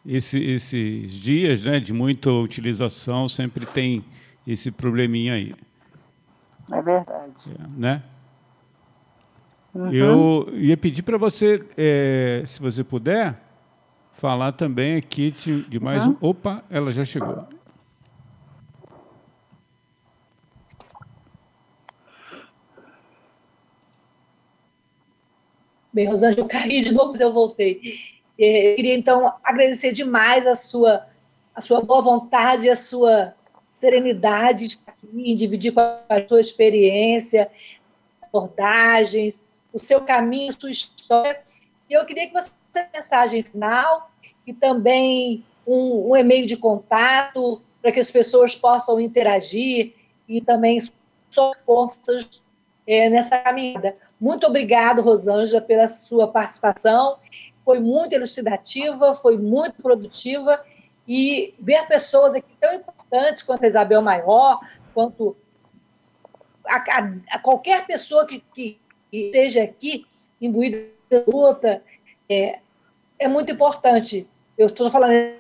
[0.06, 4.04] esse, esses dias né, de muita utilização sempre tem
[4.46, 5.56] esse probleminha aí.
[6.72, 7.34] É verdade.
[7.48, 8.04] É, né?
[9.74, 9.92] Uhum.
[9.92, 13.42] Eu ia pedir para você, é, se você puder,
[14.12, 16.16] falar também aqui de, de mais uhum.
[16.22, 16.30] um.
[16.30, 17.48] Opa, ela já chegou.
[25.94, 28.00] Bem, Rosângela, eu caí de novo, mas eu voltei.
[28.40, 31.06] É, eu queria, então, agradecer demais a sua,
[31.54, 33.36] a sua boa vontade, a sua
[33.70, 37.50] serenidade de estar aqui, dividir com a sua experiência,
[38.22, 41.40] abordagens, o seu caminho, a sua história.
[41.90, 44.12] E eu queria que você uma mensagem final
[44.48, 49.94] e também um, um e-mail de contato para que as pessoas possam interagir
[50.28, 50.80] e também
[51.30, 52.43] só forças
[52.88, 53.96] é, nessa caminhada.
[54.20, 57.18] Muito obrigado, Rosângela, pela sua participação.
[57.60, 60.64] Foi muito elucidativa, foi muito produtiva
[61.08, 64.60] e ver pessoas aqui tão importantes quanto a Isabel Maior,
[64.94, 65.36] quanto
[66.66, 68.80] a, a, a qualquer pessoa que, que,
[69.12, 70.06] esteja aqui
[70.42, 70.78] imbuída
[71.10, 71.84] de luta,
[72.28, 72.60] é,
[73.20, 74.28] é muito importante.
[74.58, 75.36] Eu estou falando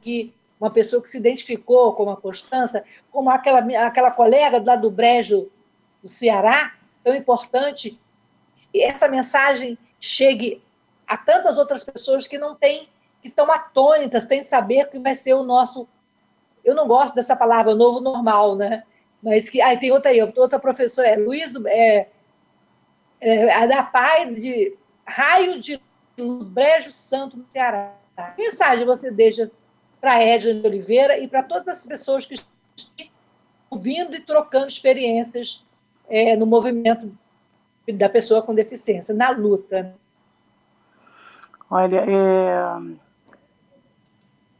[0.00, 4.90] que uma pessoa que se identificou como a Constança, como aquela, aquela colega lá do
[4.90, 5.50] Brejo
[6.02, 8.00] do Ceará, tão importante,
[8.72, 10.62] e essa mensagem chegue
[11.06, 12.88] a tantas outras pessoas que não têm,
[13.20, 15.88] que estão atônitas, têm saber que vai ser o nosso.
[16.64, 18.84] Eu não gosto dessa palavra, novo normal, né?
[19.22, 19.60] Mas que.
[19.60, 22.08] Aí tem outra aí, outra professora, é Luiz, é,
[23.20, 25.80] é, a da Pai de Raio de
[26.16, 27.92] Brejo Santo no Ceará.
[28.36, 29.50] Que mensagem você deixa
[30.00, 33.06] para Edna de Oliveira e para todas as pessoas que estão
[33.70, 35.66] ouvindo e trocando experiências
[36.10, 37.10] é, no movimento
[37.94, 39.94] da pessoa com deficiência, na luta?
[41.70, 42.80] Olha, é...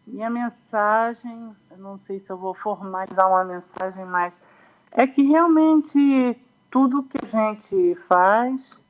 [0.06, 4.32] minha mensagem, não sei se eu vou formalizar uma mensagem, mas
[4.92, 6.40] é que realmente
[6.70, 8.80] tudo que a gente faz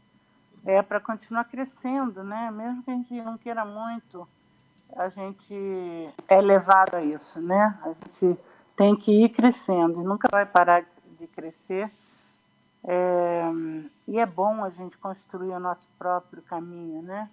[0.64, 2.50] é para continuar crescendo, né?
[2.50, 4.28] Mesmo que a gente não queira muito,
[4.94, 7.78] a gente é levado a isso, né?
[7.82, 8.38] A gente
[8.76, 10.84] tem que ir crescendo e nunca vai parar
[11.18, 11.90] de crescer.
[12.84, 13.42] É,
[14.08, 17.28] e é bom a gente construir o nosso próprio caminho, né?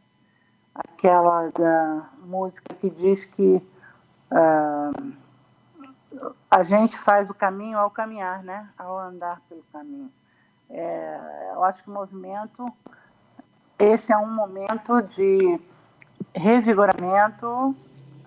[0.75, 3.61] Aquela da música que diz que
[4.31, 5.13] uh,
[6.51, 8.69] a gente faz o caminho ao caminhar, né?
[8.77, 10.11] Ao andar pelo caminho.
[10.69, 12.65] É, eu acho que o movimento,
[13.79, 15.59] esse é um momento de
[16.35, 17.75] revigoramento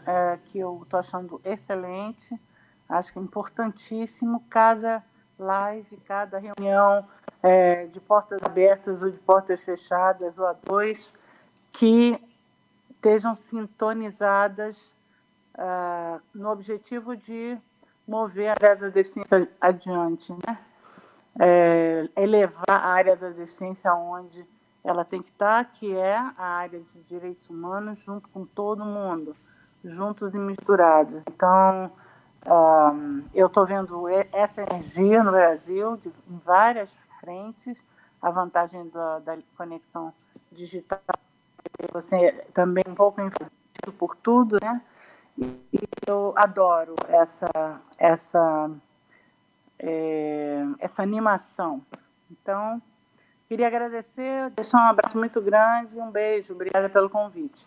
[0.07, 2.41] é, que eu estou achando excelente.
[2.89, 5.05] Acho que é importantíssimo cada
[5.41, 7.07] live, cada reunião
[7.43, 11.13] é, de portas abertas ou de portas fechadas ou a dois,
[11.73, 12.21] que
[12.91, 14.77] estejam sintonizadas
[15.57, 17.57] uh, no objetivo de
[18.07, 20.59] mover a área da deficiência adiante, né?
[21.39, 24.45] É, elevar a área da deficiência onde
[24.83, 29.37] ela tem que estar, que é a área de direitos humanos, junto com todo mundo,
[29.85, 31.23] juntos e misturados.
[31.29, 31.91] Então,
[32.47, 37.77] um, eu estou vendo essa energia no Brasil, de, em várias frentes,
[38.21, 40.13] a vantagem da, da conexão
[40.53, 41.01] digital,
[41.93, 44.81] você também um pouco influenciado por tudo, né?
[45.39, 48.71] E eu adoro essa, essa,
[49.79, 51.83] é, essa animação.
[52.31, 52.83] Então,
[53.51, 56.53] Queria agradecer, deixar um abraço muito grande e um beijo.
[56.53, 57.67] Obrigada pelo convite.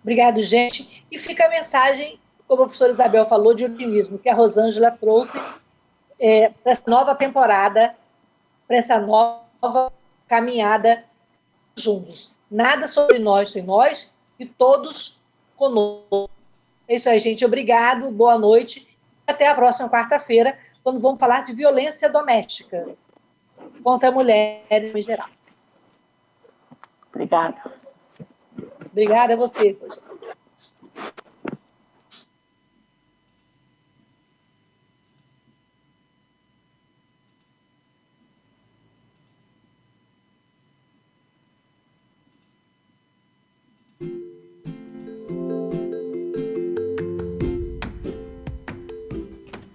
[0.00, 1.06] Obrigado, gente.
[1.10, 2.18] E fica a mensagem,
[2.52, 5.40] como a professora Isabel falou, de otimismo, que a Rosângela trouxe
[6.20, 7.96] é, para essa nova temporada,
[8.68, 9.90] para essa nova
[10.28, 11.02] caminhada
[11.74, 12.36] juntos.
[12.50, 15.18] Nada sobre nós sem nós e todos
[15.56, 16.28] conosco.
[16.86, 17.42] É isso aí, gente.
[17.42, 18.98] Obrigado, boa noite.
[19.26, 22.86] Até a próxima quarta-feira, quando vamos falar de violência doméstica
[23.82, 25.28] contra mulheres em geral.
[27.08, 27.56] Obrigada.
[28.90, 29.74] Obrigada a você.